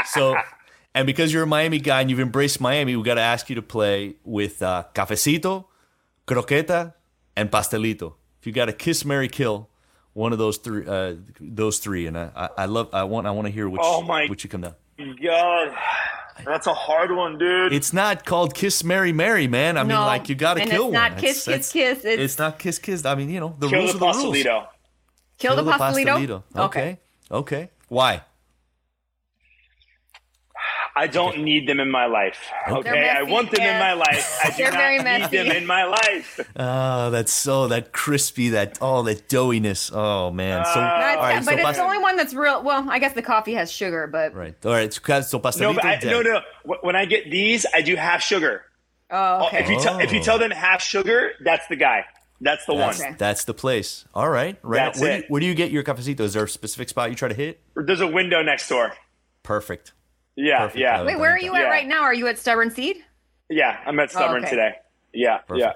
[0.06, 0.38] So,
[0.95, 3.56] and because you're a Miami guy and you've embraced Miami, we got to ask you
[3.57, 5.65] to play with uh, cafecito,
[6.27, 6.94] croqueta,
[7.36, 8.14] and pastelito.
[8.40, 9.70] If you got a kiss, marry kill,
[10.14, 13.32] one of those three, uh, those three, and I, I, I love, I want, I
[13.32, 14.76] want to hear which, Oh my- which you come down.
[15.24, 15.76] God,
[16.45, 17.74] that's a hard one, dude.
[17.74, 19.78] It's not called Kiss Marry Marry, man.
[19.78, 21.20] I mean, like you got to and kill it's not one.
[21.22, 22.06] kiss, It's- kiss, it's- kiss.
[22.14, 23.06] It's- It's not kiss kiss.
[23.06, 24.38] I mean, you know, the Kill rules the are the rules.
[24.38, 24.68] pastelito.
[25.40, 26.44] Kill the pastelito.
[26.56, 26.99] Okay.
[27.32, 27.70] Okay.
[27.88, 28.22] Why?
[30.95, 32.38] I don't need them in my life.
[32.68, 34.39] Okay, I want them in my life.
[34.43, 36.39] I do very not need them in my life.
[36.55, 39.91] Oh, that's so that crispy, that oh, that doughiness.
[39.93, 40.65] Oh man.
[40.65, 42.61] So Uh, No, all right, but so it's pas- the only one that's real.
[42.63, 44.55] Well, I guess the coffee has sugar, but right.
[44.65, 44.93] All right.
[44.93, 46.41] So, so No, I, no, no.
[46.81, 48.63] When I get these, I do half sugar.
[49.09, 49.73] oh, If okay.
[49.73, 52.05] you tell if you tell them half sugar, that's the guy.
[52.43, 53.07] That's the That's, one.
[53.09, 53.15] Okay.
[53.19, 54.05] that's the place.
[54.15, 54.57] All right.
[54.63, 54.77] Right.
[54.85, 55.30] That's where, Do you, it.
[55.31, 56.22] where do you get your cafecito?
[56.22, 57.61] Is there a specific spot you try to hit?
[57.76, 58.93] There's a window next door.
[59.43, 59.93] Perfect.
[60.43, 60.80] Yeah, Perfect.
[60.80, 61.68] yeah, Wait, where are you at Yeah.
[61.69, 62.01] right now?
[62.01, 62.97] Are you at Stubborn Seed?
[63.49, 63.80] yeah.
[63.85, 64.49] I'm at Stubborn okay.
[64.49, 64.72] today.
[65.13, 65.59] Yeah, Perfect.
[65.59, 65.73] yeah.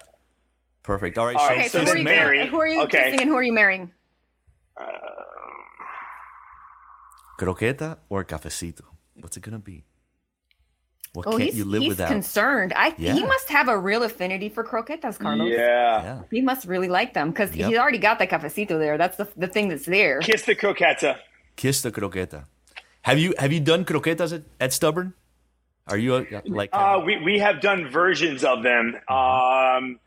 [0.81, 1.17] Perfect.
[1.17, 1.35] All right.
[1.35, 3.03] All so, so so, who, are you Mary- gonna, who are you okay.
[3.05, 3.91] kissing and who are you marrying?
[4.79, 4.83] Uh,
[7.39, 8.81] croqueta or cafecito?
[9.15, 9.83] What's it gonna be?
[11.13, 12.09] What Oh, can't he's, you live he's without?
[12.09, 12.73] concerned.
[12.75, 15.49] I he must have a real affinity for croquetas, Carlos.
[15.49, 16.03] Yeah.
[16.03, 16.21] yeah.
[16.29, 17.69] He must really like them because Yep.
[17.69, 18.97] he's already got the cafecito there.
[18.97, 20.19] That's the, the thing that's there.
[20.19, 21.17] Kiss the croqueta.
[21.55, 22.45] Kiss the croqueta.
[23.05, 25.13] Have you have you done croquetas at, at Stubborn?
[25.87, 26.71] Are you uh, like?
[26.73, 28.95] Uh, we we have done versions of them.
[29.07, 29.99] Um,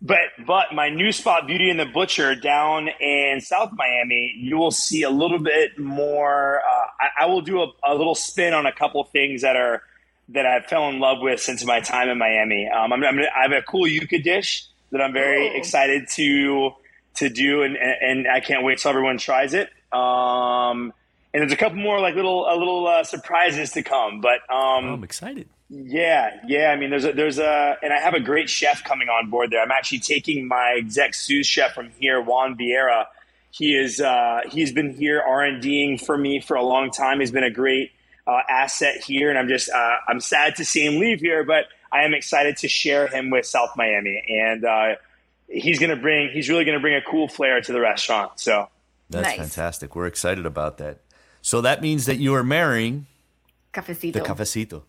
[0.00, 4.70] but but my new spot, Beauty and the Butcher, down in South Miami, you will
[4.70, 6.60] see a little bit more.
[6.60, 9.82] Uh, I, I will do a, a little spin on a couple things that are
[10.28, 12.68] that I fell in love with since my time in Miami.
[12.68, 15.56] Um, I'm, I'm, I have a cool yuca dish that I'm very Ooh.
[15.56, 16.70] excited to
[17.16, 19.70] to do, and, and I can't wait till everyone tries it.
[19.92, 20.92] Um,
[21.34, 24.84] and there's a couple more like little uh, little uh, surprises to come, but um,
[24.86, 25.48] oh, I'm excited.
[25.68, 26.70] yeah, yeah.
[26.70, 29.50] I mean, there's a there's a, and I have a great chef coming on board
[29.50, 29.62] there.
[29.62, 33.06] I'm actually taking my exec sous chef from here, Juan Vieira.
[33.50, 37.20] He is uh, he's been here R and Ding for me for a long time.
[37.20, 37.92] He's been a great
[38.26, 41.66] uh, asset here, and I'm just uh, I'm sad to see him leave here, but
[41.90, 44.94] I am excited to share him with South Miami, and uh,
[45.48, 48.40] he's gonna bring he's really gonna bring a cool flair to the restaurant.
[48.40, 48.68] So
[49.10, 49.36] That's Nice.
[49.36, 49.94] fantastic.
[49.96, 51.00] We're excited about that.
[51.42, 53.06] So that means that you are marrying
[53.74, 54.12] Cafecito.
[54.14, 54.82] the cafecito.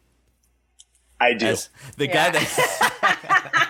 [1.19, 1.47] I do.
[1.47, 2.31] As the Yeah.
[2.31, 3.69] guy that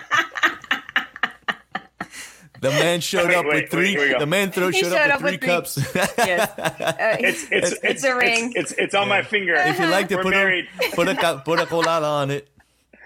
[2.60, 3.90] The man showed Wait, up wait, with three.
[3.90, 4.18] here we go.
[4.20, 5.76] the man throw He showed, showed up up with with three three- cups.
[6.18, 6.50] yes.
[6.58, 8.52] Uh, It's it's It's it's a ring.
[8.56, 9.54] It's, it's, it's on my finger.
[9.54, 10.66] if you like to We're put married.
[10.82, 12.48] a, put a put a colada on it.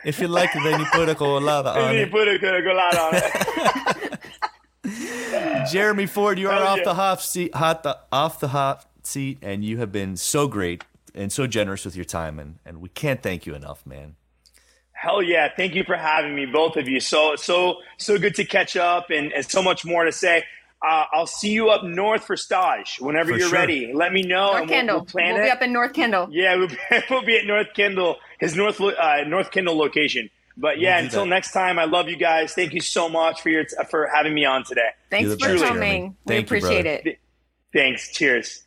[0.04, 2.00] If you like it, then you put a colada on it.
[2.00, 4.20] You put a good on it.
[5.72, 6.84] Jeremy Ford, you are Hell off yeah.
[6.84, 10.84] the hot seat, hot the, off the hot seat, and you have been so great
[11.14, 14.14] and so generous with your time, and and we can't thank you enough, man.
[14.92, 15.48] Hell yeah!
[15.56, 17.00] Thank you for having me, both of you.
[17.00, 20.44] So so so good to catch up, and, and so much more to say.
[20.80, 23.58] Uh, I'll see you up north for stage whenever For you're sure.
[23.58, 23.92] ready.
[23.92, 24.96] Let me know, North and we'll, Kendall.
[24.98, 25.46] we'll plan we'll it.
[25.46, 26.28] be up in North Kendall.
[26.30, 26.76] yeah, we'll be,
[27.10, 30.30] we'll be at North Kendall, his North uh, North Kendall location.
[30.56, 31.30] But yeah, We'll until that.
[31.30, 32.54] next time, I love you guys.
[32.54, 34.90] Thank you so much for your for having me on today.
[35.10, 35.80] Thanks for best, coming.
[35.80, 36.00] Jeremy.
[36.26, 37.00] We Thank appreciate brother.
[37.04, 37.18] it.
[37.72, 38.12] Thanks.
[38.12, 38.62] Cheers.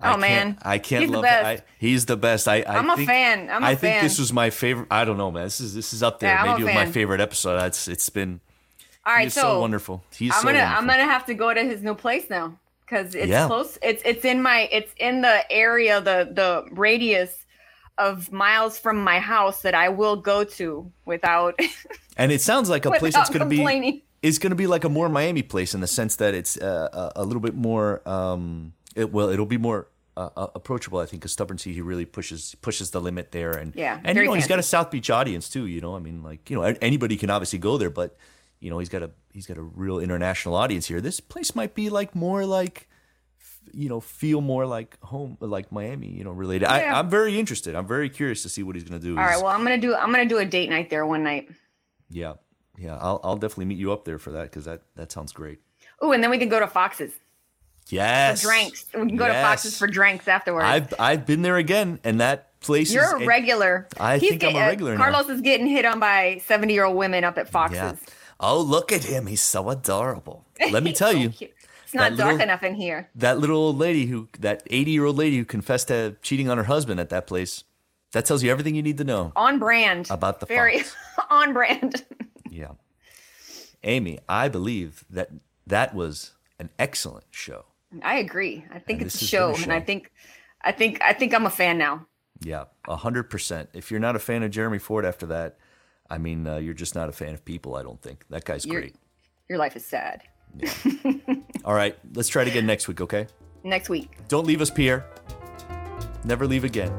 [0.00, 0.58] Oh, can't- man.
[0.62, 1.44] I can't He's love best.
[1.62, 2.46] I, he's the best.
[2.46, 3.50] I, I I'm a fan.
[3.50, 4.04] I'm a I think fan.
[4.04, 4.86] this was my favorite.
[4.92, 5.44] I don't know, man.
[5.44, 6.30] This is this is up there.
[6.32, 7.58] Yeah, Maybe with my favorite episode.
[7.66, 8.40] It's it's been.
[9.04, 10.04] All right, He's so, so, wonderful.
[10.16, 10.78] He's I'm so gonna wonderful.
[10.82, 13.46] I'm gonna have to go to his new place now because it's Yeah.
[13.48, 13.76] close.
[13.82, 17.46] It's it's in my it's in the area the the radius
[17.96, 21.58] of miles from my house that I will go to without
[22.16, 24.04] and it sounds like a place that's going to be.
[24.22, 27.12] Is going to be like a more Miami place in the sense that it's uh,
[27.14, 28.06] a, little bit more.
[28.08, 30.98] Um, it well, it'll be more uh, uh, approachable.
[30.98, 34.18] I think because Stubborn Seed he really pushes pushes the limit there, and Yeah, and
[34.18, 34.62] you know he's got a.
[34.62, 35.66] South Beach audience too.
[35.66, 38.16] You know, I mean, like you know anybody can obviously go there, but
[38.60, 41.00] you know he's got a he's got a real international audience here.
[41.00, 42.88] This place might be like more like
[43.72, 46.08] you know feel more like home like Miami.
[46.08, 46.64] You know, related.
[46.66, 46.94] Yeah.
[46.94, 47.76] I, I'm very interested.
[47.76, 49.12] I'm very curious to see what he's going to do.
[49.16, 51.22] All right, He's- well I'm gonna do I'm gonna do a date night there one
[51.22, 51.48] night.
[52.10, 52.34] yeah,
[52.78, 52.96] yeah.
[53.00, 55.58] I'll I'll definitely meet you up there for that because that that sounds great.
[56.00, 57.18] Oh, and then we can go to Fox's for
[57.94, 58.42] Yes.
[58.42, 58.86] drinks.
[58.94, 60.64] We can go to Fox's for drinks afterwards.
[60.66, 63.88] I've I've been there again, and that place You're is a regular.
[63.98, 65.02] I think I'm a uh, regular now.
[65.04, 67.76] Carlos is getting hit on by 70 year old women up at Fox's.
[67.76, 67.94] Yeah.
[68.40, 69.26] Oh, look at him!
[69.26, 70.44] He's so adorable.
[70.70, 71.52] Let me tell So you, cute.
[71.84, 73.08] It's not dark little- enough in here.
[73.14, 76.58] that little old lady who, that 80 year old lady who confessed to cheating on
[76.58, 77.64] her husband at that place,
[78.12, 79.32] that tells you everything you need to know.
[79.34, 80.06] On brand.
[80.10, 80.94] About the Very Fox.
[81.30, 82.04] on brand.
[82.58, 82.72] Yeah.
[83.84, 85.30] Amy, I believe that
[85.66, 87.66] that was an excellent show.
[88.02, 88.64] I agree.
[88.72, 90.10] I think And it's a has been show, and I think,
[90.62, 92.06] I think, I think I'm a fan now.
[92.40, 93.70] Yeah, a hundred percent.
[93.72, 95.56] If you're not a fan of Jeremy Ford after that,
[96.10, 97.76] I mean, uh, you're just not a fan of people.
[97.76, 98.96] I don't think that guy's great.
[99.48, 100.22] Your life is sad.
[101.64, 103.28] All right, let's try it again next week, okay?
[103.62, 104.10] Next week.
[104.28, 105.06] Don't leave us, Pierre.
[106.24, 106.92] Never leave again.